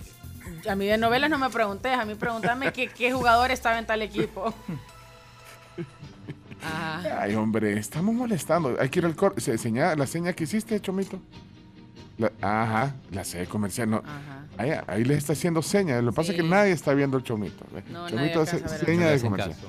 a 0.69 0.75
mí 0.75 0.85
de 0.85 0.97
novelas 0.97 1.29
no 1.29 1.37
me 1.37 1.49
pregunté, 1.49 1.93
a 1.93 2.05
mí 2.05 2.15
pregúntame 2.15 2.71
qué, 2.73 2.87
qué 2.87 3.11
jugador 3.11 3.51
estaba 3.51 3.77
en 3.79 3.85
tal 3.85 4.01
equipo. 4.01 4.53
Ajá. 6.63 7.21
Ay, 7.23 7.33
hombre, 7.35 7.77
estamos 7.77 8.13
molestando. 8.13 8.75
Hay 8.79 8.89
que 8.89 8.99
ir 8.99 9.05
al 9.05 9.15
corte. 9.15 9.41
Se- 9.41 9.57
seña- 9.57 9.95
la 9.95 10.05
seña 10.05 10.33
que 10.33 10.43
hiciste, 10.43 10.79
Chomito. 10.79 11.19
La- 12.19 12.31
ajá, 12.41 12.93
la 13.09 13.23
sede 13.23 13.47
comercial. 13.47 13.89
No. 13.89 14.03
Ahí, 14.57 14.71
ahí 14.85 15.03
les 15.03 15.17
está 15.17 15.33
haciendo 15.33 15.63
señas. 15.63 16.03
Lo 16.03 16.11
que 16.11 16.15
pasa 16.17 16.31
es 16.31 16.37
que 16.37 16.43
nadie 16.43 16.71
está 16.71 16.93
viendo 16.93 17.17
el 17.17 17.23
Chomito. 17.23 17.65
No, 17.89 18.01
nadie 18.09 18.31
chomito 18.31 18.41
hace 18.41 18.59
seña 18.85 19.05
No 19.05 19.11
de 19.11 19.21
comercial. 19.21 19.55
caso. 19.55 19.67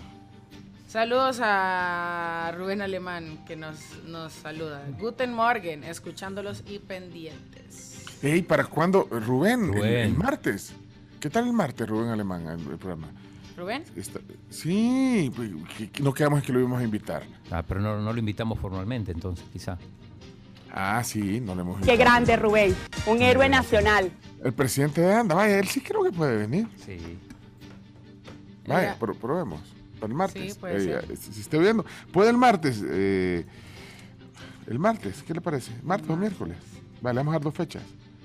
Saludos 0.86 1.38
a 1.42 2.52
Rubén 2.58 2.82
Alemán 2.82 3.42
que 3.46 3.56
nos, 3.56 3.78
nos 4.04 4.30
saluda. 4.34 4.82
Guten 4.98 5.32
Morgen, 5.32 5.84
escuchándolos 5.84 6.62
y 6.66 6.78
pendientes. 6.80 7.91
Ey, 8.22 8.42
¿para 8.42 8.64
cuándo? 8.64 9.08
Rubén, 9.10 9.74
el- 9.74 10.14
martes. 10.16 10.72
¿Qué 11.20 11.30
tal 11.30 11.46
el 11.46 11.52
martes, 11.52 11.88
Rubén 11.88 12.08
Alemán, 12.10 12.46
el, 12.46 12.60
el 12.72 12.78
programa? 12.78 13.08
¿Rubén? 13.56 13.84
Está- 13.96 14.20
sí, 14.50 15.30
pues, 15.34 15.50
no 16.00 16.12
quedamos 16.14 16.40
en 16.40 16.46
que 16.46 16.52
lo 16.52 16.60
íbamos 16.60 16.80
a 16.80 16.84
invitar. 16.84 17.22
Ah, 17.50 17.62
pero 17.66 17.80
no, 17.80 18.00
no 18.00 18.12
lo 18.12 18.18
invitamos 18.18 18.58
formalmente, 18.58 19.12
entonces, 19.12 19.44
quizá. 19.52 19.78
Ah, 20.72 21.02
sí, 21.04 21.40
no 21.40 21.54
le 21.54 21.60
hemos 21.60 21.74
Qué 21.76 21.92
invitado. 21.92 21.98
grande, 21.98 22.36
Rubén. 22.36 22.74
Un 23.06 23.20
héroe 23.22 23.48
nacional. 23.48 24.10
El 24.42 24.52
presidente 24.52 25.00
de 25.00 25.12
ANDA, 25.14 25.34
vaya, 25.34 25.58
él 25.58 25.68
sí 25.68 25.80
creo 25.80 26.02
que 26.02 26.12
puede 26.12 26.36
venir. 26.38 26.66
Sí. 26.84 26.98
Vaya, 28.66 28.96
probemos. 28.98 29.60
Para 30.00 30.10
el 30.10 30.16
martes. 30.16 30.54
Sí, 30.54 30.58
puede 30.58 30.76
Eh, 30.76 30.80
ser. 31.06 31.16
si 31.16 31.32
si 31.32 31.40
esté 31.42 31.58
viendo. 31.58 31.84
Puede 32.12 32.30
el 32.30 32.36
martes. 32.38 32.82
eh, 32.84 33.44
el 34.66 34.78
martes, 34.78 35.22
¿qué 35.24 35.34
le 35.34 35.40
parece? 35.40 35.72
¿Martes 35.82 36.08
o 36.08 36.16
miércoles? 36.16 36.56
Vale, 37.00 37.18
vamos 37.18 37.32
a 37.32 37.34
dar 37.36 37.42
dos 37.42 37.54
fechas. 37.54 37.82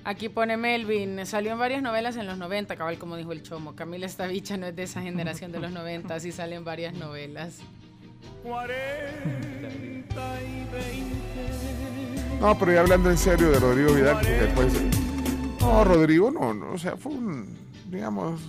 Aquí 0.08 0.30
pone 0.30 0.56
Melvin, 0.56 1.26
salió 1.26 1.52
en 1.52 1.58
varias 1.58 1.82
novelas 1.82 2.16
en 2.16 2.26
los 2.26 2.38
90, 2.38 2.76
cabal 2.76 2.96
como 2.98 3.18
dijo 3.18 3.32
el 3.32 3.42
Chomo. 3.42 3.76
Camila 3.76 4.06
Estavicha 4.06 4.56
no 4.56 4.64
es 4.64 4.74
de 4.74 4.84
esa 4.84 5.02
generación 5.02 5.52
de 5.52 5.60
los 5.60 5.70
90, 5.70 6.14
así 6.14 6.32
salen 6.32 6.64
varias 6.64 6.94
novelas. 6.94 7.58
No, 12.40 12.58
pero 12.58 12.72
ya 12.72 12.80
hablando 12.80 13.10
en 13.10 13.18
serio 13.18 13.50
de 13.50 13.60
Rodrigo 13.60 13.92
Vidal, 13.92 14.18
que 14.22 14.30
después. 14.30 14.72
No, 15.60 15.84
Rodrigo, 15.84 16.30
no, 16.30 16.54
no, 16.54 16.72
o 16.72 16.78
sea, 16.78 16.96
fue 16.96 17.12
un, 17.12 17.58
digamos. 17.90 18.40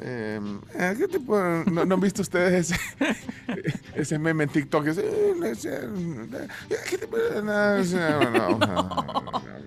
eh, 0.00 0.38
eh, 0.74 0.94
¿Qué 0.98 1.08
tipo? 1.08 1.38
¿No, 1.38 1.86
no 1.86 1.94
han 1.94 2.00
visto 2.00 2.20
ustedes 2.20 2.74
ese, 3.94 4.18
meme 4.18 4.44
en 4.44 4.50
TikTok? 4.50 4.86
Eh, 4.86 4.92
eh, 4.98 6.36
¿Qué 6.90 6.98
tipo 6.98 7.16
no, 7.42 8.58
no, 8.58 9.64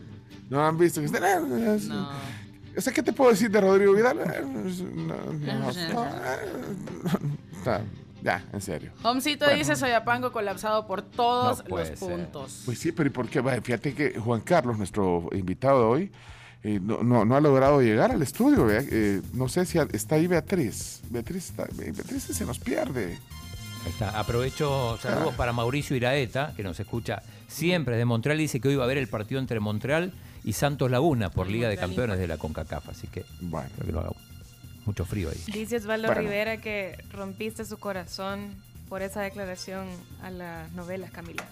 no, 0.50 0.66
han 0.66 0.78
visto. 0.78 1.02
que 1.02 1.08
No. 1.10 2.10
O 2.78 2.82
sea, 2.82 2.94
¿qué 2.94 3.02
te 3.02 3.12
puedo 3.12 3.32
decir 3.32 3.50
de 3.50 3.60
Rodrigo 3.60 3.94
Vidal? 3.94 4.18
No, 4.18 4.26
no, 4.26 5.34
no, 5.34 5.64
no, 5.64 5.70
está- 7.58 7.82
ya, 8.22 8.44
en 8.54 8.62
serio. 8.62 8.92
Homcito 9.04 9.46
Bueno. 9.46 9.60
dice 9.60 9.76
Soyapango 9.76 10.32
colapsado 10.32 10.86
por 10.88 11.02
todos 11.02 11.64
los 11.68 11.88
ser. 11.88 11.98
puntos. 11.98 12.64
Pues 12.66 12.80
sí, 12.80 12.92
pero 12.92 13.08
¿y 13.08 13.12
por 13.12 13.28
qué? 13.30 13.42
Fíjate 13.62 13.94
que 13.94 14.20
Juan 14.20 14.42
Carlos, 14.42 14.78
nuestro 14.78 15.30
invitado 15.34 15.80
de 15.80 15.86
hoy, 15.86 16.12
eh, 16.64 16.80
no, 16.82 17.04
no- 17.04 17.26
no 17.26 17.36
ha 17.36 17.42
logrado 17.42 17.82
llegar 17.82 18.12
al 18.12 18.22
estudio. 18.22 18.68
eh, 18.70 19.22
no 19.34 19.48
sé 19.48 19.66
si 19.66 19.78
está 19.94 20.16
ahí 20.16 20.28
Beatriz. 20.28 21.02
Beatriz, 21.10 21.50
está- 21.50 21.68
Beatriz 21.74 22.24
se 22.24 22.46
nos 22.46 22.60
pierde. 22.60 23.18
Ahí 23.86 23.92
está. 23.92 24.20
Aprovecho 24.20 24.98
saludos 25.02 25.34
para 25.36 25.54
Mauricio 25.54 25.96
Iraeta, 25.96 26.54
que 26.56 26.64
nos 26.64 26.80
escucha 26.80 27.22
siempre 27.48 27.98
de 27.98 28.06
Montreal. 28.06 28.38
Dice 28.38 28.60
que 28.60 28.68
hoy 28.70 28.76
va 28.76 28.84
a 28.84 28.86
haber 28.86 28.98
el 28.98 29.08
partido 29.08 29.40
entre 29.40 29.60
Montreal 29.60 30.14
y 30.44 30.54
Santos 30.54 30.92
Laguna 30.92 31.30
por 31.30 31.48
Liga 31.50 31.70
de 31.70 31.78
Campeones 31.78 32.18
de 32.20 32.28
la 32.28 32.38
CONCACAF. 32.38 32.90
Así 32.90 33.08
que 33.08 33.26
bueno. 33.42 33.70
creo 33.76 33.86
que 33.88 33.92
lo 33.94 34.00
haga 34.02 34.10
mucho 34.86 35.06
frío 35.06 35.30
ahí. 35.30 35.38
Dice 35.54 35.78
Osvaldo 35.78 36.08
Bueno. 36.08 36.22
Rivera 36.22 36.58
que 36.58 36.98
rompiste 37.12 37.66
su 37.66 37.78
corazón 37.78 38.56
por 38.90 39.02
esa 39.02 39.22
declaración 39.22 39.88
a 40.22 40.30
las 40.30 40.72
novelas, 40.74 41.12
Camila. 41.12 41.44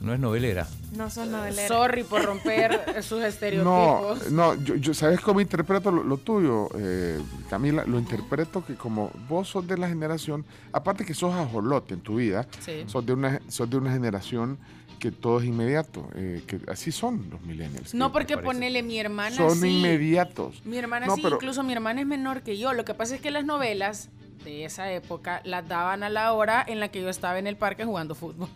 No 0.00 0.14
es 0.14 0.18
novelera. 0.18 0.66
No 0.96 1.10
son 1.10 1.30
noveleras. 1.30 1.68
Sorry 1.68 2.04
por 2.04 2.24
romper 2.24 2.80
sus 3.02 3.20
No, 3.20 3.26
estereotipos. 3.26 4.32
no, 4.32 4.54
yo, 4.64 4.74
yo- 4.76 4.94
¿sabes 4.94 5.20
cómo 5.20 5.42
interpreto 5.42 5.90
lo, 5.90 6.02
lo 6.02 6.16
tuyo, 6.16 6.70
eh, 6.78 7.20
Camila? 7.50 7.84
Lo 7.84 7.98
interpreto 7.98 8.64
que 8.64 8.76
como 8.76 9.10
vos 9.28 9.48
sos 9.48 9.66
de 9.68 9.76
la 9.76 9.88
generación, 9.88 10.44
aparte 10.72 11.04
que 11.04 11.12
sos 11.12 11.34
ajolote 11.34 11.92
en 11.94 12.00
tu 12.00 12.16
vida, 12.16 12.46
Sí. 12.60 12.82
sos, 12.86 13.04
de 13.04 13.12
una, 13.12 13.40
sos 13.48 13.68
de 13.68 13.76
una 13.76 13.92
generación 13.92 14.58
que 15.00 15.10
todo 15.10 15.40
es 15.40 15.46
inmediato, 15.46 16.08
eh, 16.14 16.42
que 16.46 16.60
así 16.68 16.92
son 16.92 17.26
los 17.30 17.40
millennials. 17.42 17.94
No 17.94 18.08
que 18.08 18.12
porque 18.12 18.38
ponele 18.38 18.82
mi 18.84 18.98
hermana 19.00 19.34
Son 19.34 19.58
sí. 19.60 19.78
inmediatos. 19.78 20.64
Mi 20.64 20.76
hermana 20.76 21.06
No, 21.06 21.16
sí, 21.16 21.22
pero- 21.22 21.36
incluso 21.36 21.62
mi 21.64 21.72
hermana 21.72 22.02
es 22.02 22.06
menor 22.06 22.42
que 22.42 22.56
yo. 22.58 22.72
Lo 22.74 22.84
que 22.84 22.94
pasa 22.94 23.16
es 23.16 23.20
que 23.20 23.30
las 23.32 23.44
novelas 23.44 24.10
de 24.44 24.64
esa 24.64 24.92
época 24.92 25.40
las 25.44 25.66
daban 25.66 26.02
a 26.04 26.08
la 26.10 26.32
hora 26.34 26.64
en 26.66 26.78
la 26.80 26.88
que 26.88 27.00
yo 27.00 27.08
estaba 27.08 27.38
en 27.38 27.46
el 27.48 27.56
parque 27.56 27.84
jugando 27.84 28.14
fútbol. 28.14 28.48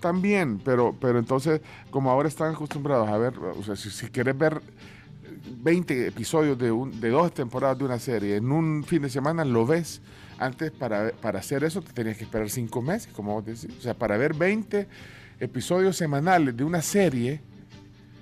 También, 0.00 0.58
pero, 0.62 0.94
pero 1.00 1.18
entonces, 1.18 1.62
como 1.90 2.10
ahora 2.10 2.28
están 2.28 2.52
acostumbrados 2.54 3.08
a 3.08 3.16
ver, 3.16 3.38
o 3.38 3.62
sea, 3.64 3.74
si, 3.74 3.88
si 3.90 4.08
quieres 4.08 4.36
ver 4.36 4.60
20 5.64 6.06
episodios 6.08 6.58
de, 6.58 6.70
un, 6.70 7.00
de 7.00 7.08
dos 7.08 7.32
temporadas 7.34 7.78
de 7.78 7.84
una 7.84 7.98
serie 7.98 8.36
en 8.36 8.52
un 8.52 8.84
fin 8.84 9.02
de 9.02 9.08
semana, 9.10 9.44
lo 9.44 9.66
ves. 9.66 10.00
Antes, 10.38 10.70
para, 10.72 11.10
para 11.12 11.38
hacer 11.38 11.64
eso, 11.64 11.80
te 11.80 11.92
tenías 11.92 12.16
que 12.18 12.24
esperar 12.24 12.50
cinco 12.50 12.82
meses, 12.82 13.10
como 13.12 13.32
vos 13.34 13.44
decís. 13.46 13.68
O 13.78 13.80
sea, 13.80 13.94
para 13.94 14.16
ver 14.16 14.34
20 14.34 14.86
episodios 15.40 15.96
semanales 15.96 16.56
de 16.56 16.64
una 16.64 16.82
serie, 16.82 17.40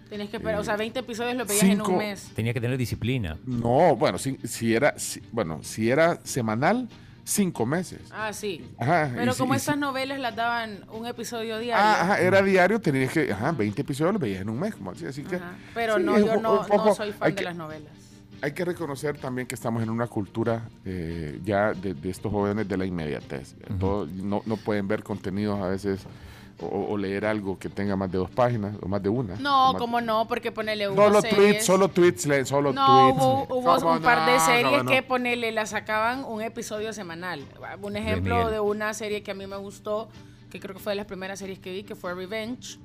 Tienes 0.09 0.29
que 0.29 0.37
esperar, 0.37 0.61
o 0.61 0.65
sea, 0.65 0.77
20 0.77 0.99
episodios 1.01 1.35
los 1.37 1.49
veías 1.49 1.63
en 1.65 1.71
cinco- 1.79 1.93
un 1.93 1.99
mes. 1.99 2.31
Tenía 2.35 2.53
que 2.53 2.61
tener 2.61 2.77
disciplina. 2.77 3.39
no, 3.47 3.97
bueno, 3.97 4.19
si, 4.19 4.37
si 4.45 4.75
era, 4.75 4.99
si- 4.99 5.23
bueno, 5.33 5.61
si 5.63 5.89
era 5.91 6.21
semanal, 6.23 6.87
cinco 7.25 7.67
meses. 7.67 8.01
Ah, 8.11 8.33
sí. 8.33 8.65
Ajá, 8.79 9.11
Pero 9.15 9.35
como 9.37 9.55
y 9.55 9.57
estas 9.57 9.77
novelas 9.79 10.19
las 10.21 10.35
daban 10.35 10.85
un 10.93 11.07
episodio 11.07 11.59
diario. 11.59 11.85
Ah, 11.85 12.03
ajá, 12.03 12.21
era 12.21 12.43
diario, 12.43 12.81
tenías 12.81 13.13
que, 13.13 13.33
ajá, 13.33 13.53
20 13.53 13.83
episodios 13.83 14.15
los 14.15 14.21
veías 14.23 14.43
en 14.43 14.49
un 14.51 14.59
mes, 14.59 14.75
como 14.75 14.91
así, 14.91 15.07
así 15.07 15.23
que... 15.23 15.37
Ajá. 15.37 15.53
Pero 15.75 15.97
sí, 15.99 16.03
no, 16.03 16.17
es 16.17 16.25
yo 16.27 16.41
no, 16.41 16.95
soy 16.95 17.13
fan 17.13 17.31
de 17.31 17.35
que- 17.37 17.45
las 17.45 17.57
novelas. 17.57 17.93
Hay 18.45 18.53
que 18.55 18.65
reconocer 18.65 19.17
también 19.19 19.47
que 19.47 19.55
estamos 19.55 19.85
en 19.85 19.91
una 19.91 20.09
cultura 20.09 20.69
eh, 20.85 21.39
ya 21.45 21.75
de, 21.75 21.95
de 21.95 22.11
estos 22.11 22.33
jóvenes 22.33 22.67
de 22.69 22.77
la 22.77 22.85
inmediatez. 22.85 23.55
Todo- 23.79 24.07
no, 24.07 24.43
no 24.47 24.57
pueden 24.57 24.89
ver 24.89 25.05
contenidos 25.05 25.61
a 25.63 25.69
veces 25.69 26.01
o, 26.63 26.93
o 26.93 26.97
leer 26.97 27.27
algo 27.27 27.59
que 27.59 27.69
tenga 27.69 27.97
más 27.97 28.11
de 28.11 28.19
dos 28.19 28.31
páginas 28.31 28.75
o 28.83 28.89
más 28.89 29.03
de 29.03 29.09
una. 29.09 29.37
No, 29.37 29.71
o 29.71 29.73
más- 29.73 29.81
como 29.81 30.01
no, 30.01 30.27
porque 30.29 30.53
ponele 30.53 30.89
hubo 30.89 30.97
Solo 30.97 31.21
series. 31.21 31.37
tweets, 31.39 31.65
solo 31.67 31.89
tweets, 31.89 32.49
solo 32.49 32.73
No, 32.73 32.87
tweets. 32.87 33.17
hubo, 33.23 33.43
hubo 33.59 33.75
¿Cómo 33.77 33.93
un 33.93 34.03
par 34.03 34.31
de 34.31 34.39
series 34.41 34.65
¿Cómo 34.71 34.83
no? 34.85 34.91
que 34.91 35.03
ponele, 35.03 35.53
la 35.53 35.67
sacaban 35.67 36.25
un 36.25 36.43
episodio 36.43 36.93
semanal. 36.93 37.45
Un 37.81 37.97
ejemplo 37.97 38.51
de 38.51 38.61
una 38.61 38.95
serie 38.95 39.23
que 39.23 39.31
a 39.31 39.35
mí 39.35 39.47
me 39.47 39.57
gustó, 39.57 40.09
que 40.51 40.61
creo 40.61 40.75
que 40.75 40.81
fue 40.81 40.93
de 40.93 40.97
las 40.97 41.07
primeras 41.07 41.39
series 41.39 41.59
que 41.59 41.73
vi, 41.73 41.83
que 41.83 41.95
fue 41.95 42.15
Revenge. 42.15 42.79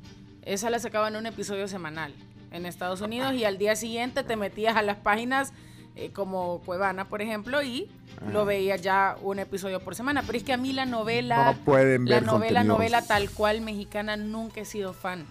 Esa 0.43 0.69
la 0.69 0.79
sacaban 0.79 1.15
un 1.15 1.25
episodio 1.25 1.67
semanal 1.67 2.13
en 2.51 2.65
Estados 2.65 3.01
Unidos 3.01 3.33
y 3.33 3.43
al 3.43 3.57
día 3.57 3.75
siguiente 3.75 4.23
te 4.23 4.35
metías 4.37 4.77
a 4.77 4.81
las 4.81 4.95
páginas 4.97 5.51
eh, 5.97 6.11
como 6.13 6.59
Cuevana, 6.59 7.05
por 7.09 7.21
ejemplo, 7.21 7.61
y 7.61 7.89
lo 8.31 8.45
veías 8.45 8.81
ya 8.81 9.15
un 9.21 9.39
episodio 9.39 9.79
por 9.79 9.95
semana. 9.95 10.23
Pero 10.25 10.37
es 10.37 10.43
que 10.43 10.53
a 10.53 10.57
mí 10.57 10.73
la 10.73 10.85
novela, 10.85 11.53
No 11.53 11.57
pueden 11.65 12.05
la 12.05 12.15
ver 12.15 12.23
novela, 12.25 12.61
contenidos. 12.61 12.65
novela 12.67 13.01
tal 13.03 13.29
cual 13.29 13.61
mexicana 13.61 14.17
nunca 14.17 14.61
he 14.61 14.65
sido 14.65 14.93
fan. 14.93 15.25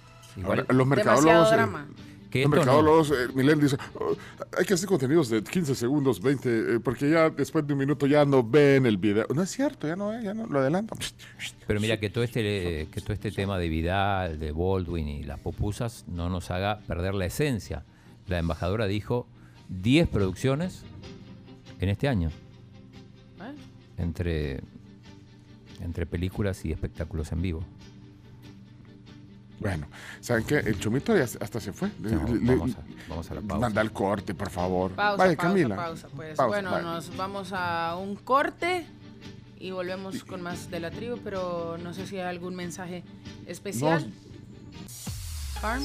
Ahora, 0.44 0.64
los 0.68 0.87
mercadólogos. 0.87 1.49
Eh, 1.51 1.55
drama. 1.55 1.87
Que 2.31 2.42
los 2.42 2.51
mercadólogos, 2.51 3.11
eh, 3.12 3.29
Milen 3.35 3.61
dice, 3.61 3.77
"Oh, 3.94 4.14
hay 4.59 4.64
que 4.66 4.75
hacer 4.75 4.88
contenidos 4.88 5.31
de 5.31 5.42
15 5.42 5.75
segundos, 5.77 6.20
20, 6.20 6.49
eh, 6.75 6.81
porque 6.81 7.09
ya 7.09 7.31
después 7.31 7.66
de 7.66 7.72
un 7.72 7.79
minuto 7.79 8.07
ya 8.07 8.25
no 8.25 8.42
ven 8.42 8.85
el 8.85 8.99
video. 8.99 9.27
No 9.35 9.42
es 9.42 9.51
cierto, 9.51 9.87
ya 9.87 9.94
no, 9.96 10.12
eh, 10.12 10.22
ya 10.22 10.35
no 10.35 10.46
lo 10.46 10.59
adelantan. 10.59 10.99
Pero 11.66 11.81
mira 11.81 11.99
que 11.99 12.11
todo 12.11 12.25
este 12.25 12.89
que 12.93 13.01
todo 13.01 13.12
este 13.12 13.30
tema 13.30 13.57
de 13.59 13.68
Vidal, 13.68 14.39
de 14.41 14.53
Baldwin 14.53 15.09
y 15.09 15.22
las 15.22 15.39
popusas 15.39 16.05
no 16.09 16.28
nos 16.28 16.51
haga 16.51 16.80
perder 16.87 17.14
la 17.14 17.26
esencia. 17.26 17.84
La 18.26 18.39
embajadora 18.39 18.87
dijo 18.87 19.26
10 19.68 20.09
producciones 20.09 20.82
en 21.80 21.89
este 21.89 22.09
año 22.09 22.28
¿Eh? 22.28 22.32
Entre 23.99 24.61
entre 25.82 26.07
películas 26.07 26.64
y 26.64 26.72
espectáculos 26.72 27.32
en 27.32 27.42
vivo. 27.42 27.62
Bueno, 29.59 29.86
¿saben 30.20 30.44
qué? 30.44 30.57
El 30.59 30.78
chomito 30.78 31.16
ya 31.16 31.24
hasta 31.24 31.61
se 31.61 31.72
fue. 31.72 31.90
Le- 32.03 32.12
No, 32.12 32.26
le- 32.34 32.57
vamos, 32.57 32.74
a, 32.76 32.80
vamos 33.09 33.30
a 33.30 33.34
la 33.34 33.40
pausa. 33.40 33.59
Manda 33.61 33.80
el 33.82 33.90
corte, 33.92 34.34
por 34.34 34.51
favor. 34.51 34.92
Pausa, 34.92 35.16
Vaya, 35.24 35.36
pausa, 35.36 35.49
Camila. 35.49 35.76
pausa, 35.76 36.09
pues. 36.14 36.36
Pausa, 36.36 36.47
bueno, 36.49 36.70
vaya. 36.70 36.82
nos 36.82 37.16
vamos 37.16 37.53
a 37.53 37.97
un 37.99 38.16
corte 38.16 38.86
y 39.59 39.70
volvemos 39.70 40.24
con 40.24 40.42
más 40.42 40.70
de 40.70 40.80
la 40.80 40.90
tribu, 40.90 41.18
pero 41.24 41.78
no 41.82 41.94
sé 41.94 42.07
si 42.07 42.16
hay 42.16 42.26
algún 42.28 42.55
mensaje 42.55 43.03
especial. 43.47 44.12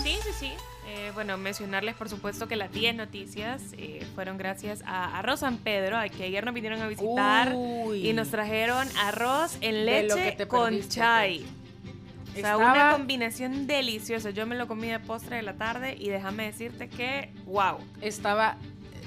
Sí, 0.04 0.16
sí, 0.24 0.30
sí. 0.38 0.52
Eh, 0.94 1.12
bueno, 1.14 1.38
mencionarles 1.38 1.96
por 1.96 2.10
supuesto 2.10 2.50
que 2.50 2.58
las 2.58 2.70
10 2.74 2.96
noticias 2.96 3.62
eh, 3.78 4.06
fueron 4.14 4.38
gracias 4.38 4.84
a 4.86 5.20
Arroz 5.20 5.40
San 5.40 5.56
Pedro, 5.56 5.98
a 5.98 6.10
que 6.10 6.26
ayer 6.26 6.44
nos 6.44 6.54
vinieron 6.54 6.82
a 6.82 6.88
visitar 6.90 7.56
y 7.96 8.12
nos 8.12 8.30
trajeron 8.30 8.90
arroz 9.02 9.58
en 9.62 9.86
leche 9.86 10.36
con 10.50 10.78
chai. 10.90 11.46
O 12.36 12.40
sea, 12.40 12.58
una 12.58 12.92
combinación 12.92 13.68
deliciosa. 13.68 14.32
Yo 14.32 14.46
me 14.46 14.58
lo 14.58 14.68
comí 14.68 14.90
de 14.90 15.00
postre 15.00 15.38
de 15.38 15.44
la 15.44 15.54
tarde 15.54 15.96
y 15.98 16.10
déjame 16.10 16.44
decirte 16.44 16.90
que, 16.90 17.32
wow. 17.46 17.78
Estaba 18.02 18.58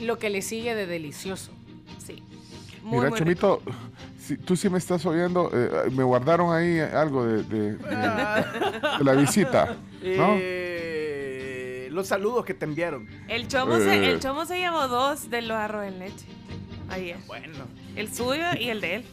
lo 0.01 0.19
que 0.19 0.31
le 0.31 0.41
sigue 0.41 0.75
de 0.75 0.87
delicioso. 0.87 1.53
Sí. 1.99 2.23
Mira, 2.83 3.11
Chomito, 3.11 3.61
si, 4.19 4.39
tú 4.39 4.57
sí 4.57 4.71
me 4.71 4.79
estás 4.79 5.05
oyendo, 5.05 5.51
eh, 5.53 5.91
me 5.91 6.03
guardaron 6.03 6.55
ahí 6.55 6.81
algo 6.81 7.27
de, 7.27 7.77
la 9.01 9.13
visita, 9.13 9.77
¿no? 10.03 10.37
Eh, 10.39 10.64
los 11.95 12.09
saludos 12.09 12.45
que 12.45 12.55
te 12.55 12.65
enviaron. 12.65 13.09
El 13.29 13.49
chomo, 13.49 13.79
se, 13.79 13.97
el 13.97 14.17
eh. 14.17 14.21
chomo 14.21 14.45
se 14.45 14.59
llevó 14.59 14.89
dos 14.89 15.31
de 15.31 15.43
los 15.43 15.57
arroz 15.57 15.87
en 15.87 15.99
leche. 15.99 16.27
Ahí 16.89 17.11
es. 17.11 17.27
Bueno. 17.27 17.65
El 17.97 18.13
suyo 18.13 18.45
y 18.59 18.69
el 18.69 18.81
de 18.81 18.97
él. 18.97 19.05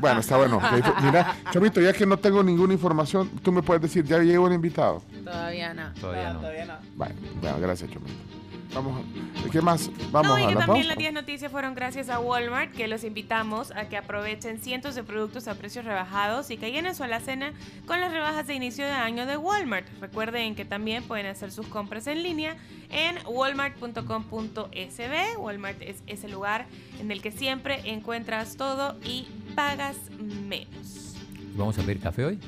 Bueno, 0.00 0.20
está 0.20 0.36
bueno. 0.36 0.60
Mira, 1.02 1.36
Chomito, 1.50 1.80
ya 1.80 1.92
que 1.92 2.06
no 2.06 2.16
tengo 2.16 2.42
ninguna 2.42 2.72
información, 2.72 3.28
tú 3.42 3.52
me 3.52 3.62
puedes 3.62 3.82
decir, 3.82 4.04
¿ya 4.04 4.18
llegó 4.18 4.46
el 4.46 4.54
invitado? 4.54 5.02
Todavía 5.24 5.74
no. 5.74 5.92
Todavía 5.94 6.32
no. 6.32 6.40
Todavía 6.40 6.66
no. 6.66 6.74
Bueno, 6.94 7.14
gracias, 7.60 7.90
Chomito. 7.90 8.41
Vamos, 8.74 9.04
¿qué 9.50 9.60
más? 9.60 9.90
Vamos 10.10 10.38
no, 10.38 10.38
y 10.38 10.54
que 10.54 10.58
también 10.58 10.88
las 10.88 10.96
10 10.96 11.12
noticias 11.12 11.52
fueron 11.52 11.74
gracias 11.74 12.08
a 12.08 12.18
Walmart, 12.18 12.72
que 12.72 12.88
los 12.88 13.04
invitamos 13.04 13.70
a 13.70 13.88
que 13.88 13.98
aprovechen 13.98 14.58
cientos 14.58 14.94
de 14.94 15.04
productos 15.04 15.46
a 15.46 15.56
precios 15.56 15.84
rebajados 15.84 16.50
y 16.50 16.56
que 16.56 16.72
llenen 16.72 16.94
su 16.94 17.02
alacena 17.02 17.52
con 17.86 18.00
las 18.00 18.12
rebajas 18.12 18.46
de 18.46 18.54
inicio 18.54 18.86
de 18.86 18.92
año 18.92 19.26
de 19.26 19.36
Walmart. 19.36 19.86
Recuerden 20.00 20.54
que 20.54 20.64
también 20.64 21.02
pueden 21.02 21.26
hacer 21.26 21.52
sus 21.52 21.66
compras 21.66 22.06
en 22.06 22.22
línea 22.22 22.56
en 22.90 23.18
walmart.com.sb. 23.26 25.38
Walmart 25.38 25.82
es 25.82 26.02
ese 26.06 26.28
lugar 26.28 26.66
en 26.98 27.10
el 27.10 27.20
que 27.20 27.30
siempre 27.30 27.82
encuentras 27.84 28.56
todo 28.56 28.96
y 29.04 29.28
pagas 29.54 29.96
menos. 30.18 31.14
¿Vamos 31.54 31.78
a 31.78 31.82
pedir 31.82 32.00
café 32.00 32.24
hoy? 32.24 32.38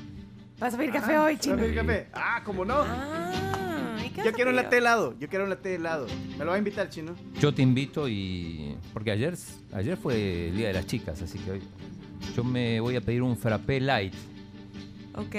¿Vas 0.59 0.73
a 0.73 0.79
pedir 0.79 0.93
café 0.93 1.19
hoy, 1.19 1.37
chino? 1.37 1.57
¿Vas 1.57 1.65
a 1.65 1.67
pedir 1.67 1.81
café? 1.81 2.07
Ah, 2.15 2.41
¿cómo 2.45 2.65
no? 2.65 2.77
Ah. 2.79 3.64
Yo 4.23 4.33
quiero 4.33 4.51
un 4.51 4.57
latte 4.57 4.79
helado. 4.79 5.15
Yo 5.19 5.29
quiero 5.29 5.45
un 5.45 5.51
latte 5.51 5.75
helado. 5.75 6.07
¿Me 6.39 6.45
lo 6.45 6.51
va 6.51 6.55
a 6.55 6.59
invitar, 6.59 6.89
chino? 6.89 7.15
Yo 7.41 7.53
te 7.55 7.63
invito 7.63 8.09
y. 8.09 8.77
Porque 8.93 9.11
ayer, 9.11 9.35
ayer 9.73 9.97
fue 9.97 10.49
el 10.49 10.57
día 10.57 10.69
de 10.69 10.75
las 10.75 10.87
chicas, 10.87 11.21
así 11.23 11.39
que 11.39 11.53
hoy. 11.53 11.63
Yo 12.37 12.45
me 12.45 12.81
voy 12.81 12.97
a 12.97 13.01
pedir 13.01 13.23
un 13.23 13.37
frappé 13.37 13.81
light. 13.81 14.15
Ok, 15.17 15.35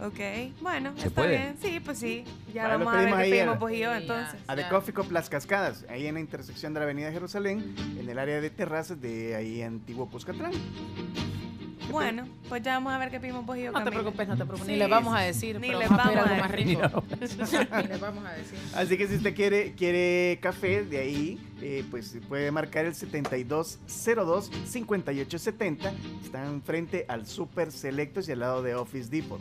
ok. 0.00 0.20
Bueno, 0.60 0.92
¿Se 0.96 1.08
está 1.08 1.22
puede? 1.22 1.38
bien. 1.38 1.56
Sí, 1.60 1.80
pues 1.80 1.98
sí. 1.98 2.24
Ya 2.52 2.68
vamos 2.68 2.92
a 2.92 2.98
ver 2.98 3.08
qué 3.08 3.30
pedimos 3.30 3.72
y 3.72 3.78
yo 3.78 3.94
entonces. 3.94 4.40
A 4.46 4.54
The 4.54 4.68
Coffee 4.68 4.92
Cup 4.92 5.10
Las 5.12 5.30
Cascadas, 5.30 5.86
ahí 5.88 6.06
en 6.06 6.14
la 6.14 6.20
intersección 6.20 6.74
de 6.74 6.80
la 6.80 6.84
Avenida 6.84 7.10
Jerusalén, 7.10 7.74
en 7.98 8.08
el 8.08 8.18
área 8.18 8.40
de 8.40 8.50
terrazas 8.50 9.00
de 9.00 9.34
ahí 9.34 9.62
Antiguo 9.62 10.10
Cuscatlán. 10.10 10.52
Bueno, 11.90 12.28
pues 12.48 12.62
ya 12.62 12.74
vamos 12.74 12.92
a 12.92 12.98
ver 12.98 13.10
qué 13.10 13.16
y 13.26 13.30
yo. 13.62 13.72
No 13.72 13.82
te 13.84 13.90
preocupes, 13.90 14.28
no 14.28 14.36
te 14.36 14.44
preocupes. 14.44 14.68
ni 14.68 14.76
le 14.76 14.86
vamos 14.86 15.16
a 15.16 15.20
decir. 15.20 15.58
Ni 15.60 15.68
le 15.68 15.88
vamos 15.88 16.16
a, 16.16 16.48
rico. 16.48 17.02
ni 17.20 17.26
le 17.88 17.96
vamos 17.98 18.26
a 18.26 18.32
decir. 18.32 18.58
Así 18.74 18.96
que 18.96 19.06
si 19.08 19.16
usted 19.16 19.34
quiere, 19.34 19.72
quiere 19.72 20.38
café 20.40 20.84
de 20.84 20.98
ahí, 20.98 21.38
eh, 21.60 21.84
pues 21.90 22.16
puede 22.28 22.50
marcar 22.50 22.86
el 22.86 22.94
7202-5870. 22.94 25.92
Están 26.22 26.62
frente 26.62 27.04
al 27.08 27.26
Super 27.26 27.72
Selectos 27.72 28.28
y 28.28 28.32
al 28.32 28.40
lado 28.40 28.62
de 28.62 28.74
Office 28.74 29.10
Depot. 29.10 29.40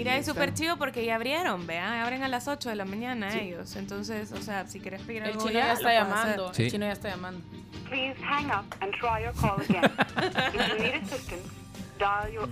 Mira, 0.00 0.16
es 0.16 0.24
súper 0.24 0.54
chido 0.54 0.78
porque 0.78 1.04
ya 1.04 1.16
abrieron, 1.16 1.66
vean, 1.66 1.92
abren 1.92 2.22
a 2.22 2.28
las 2.28 2.48
8 2.48 2.70
de 2.70 2.74
la 2.74 2.86
mañana 2.86 3.38
ellos. 3.38 3.76
Entonces, 3.76 4.32
o 4.32 4.40
sea, 4.40 4.66
si 4.66 4.80
quieres 4.80 5.02
pedir 5.02 5.22
el 5.24 5.32
algo 5.32 5.46
chino 5.46 5.52
ya, 5.52 5.74
está 5.74 5.92
llamando. 5.92 6.52
El 6.56 6.70
chino 6.70 6.86
ya 6.86 6.92
está 6.92 7.10
llamando. 7.10 7.42
Please 7.86 8.16
hang 8.22 8.46
up 8.46 8.64
and 8.80 8.94
try 8.94 9.22
your 9.22 9.34
call 9.34 9.60
again. 9.60 9.84
If 9.84 10.54
you 10.54 10.82
need 10.82 10.94
assistance, 11.02 11.50
dial 11.98 12.32
your... 12.32 12.48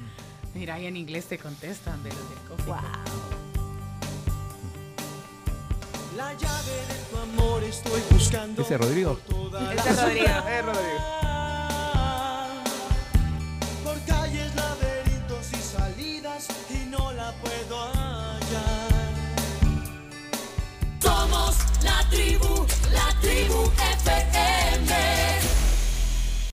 Mira, 0.55 0.75
ahí 0.75 0.87
en 0.87 0.99
inglés 0.99 1.25
te 1.25 1.39
contestan 1.39 2.03
de 2.03 2.11
los 2.11 2.29
del 2.29 2.39
coffee. 2.49 2.67
Wow. 2.67 3.29
La 6.19 6.35
llave 6.35 6.73
de 6.89 6.95
tu 7.11 7.17
amor 7.17 7.65
estoy 7.65 8.03
buscando. 8.11 8.61
¿Ese 8.61 8.75
es 8.75 8.81
Rodrigo? 8.81 9.19
Ese 9.73 9.89
es 9.89 10.03
Rodrigo. 10.03 10.27
Es 10.27 10.65
Rodrigo. 10.67 11.38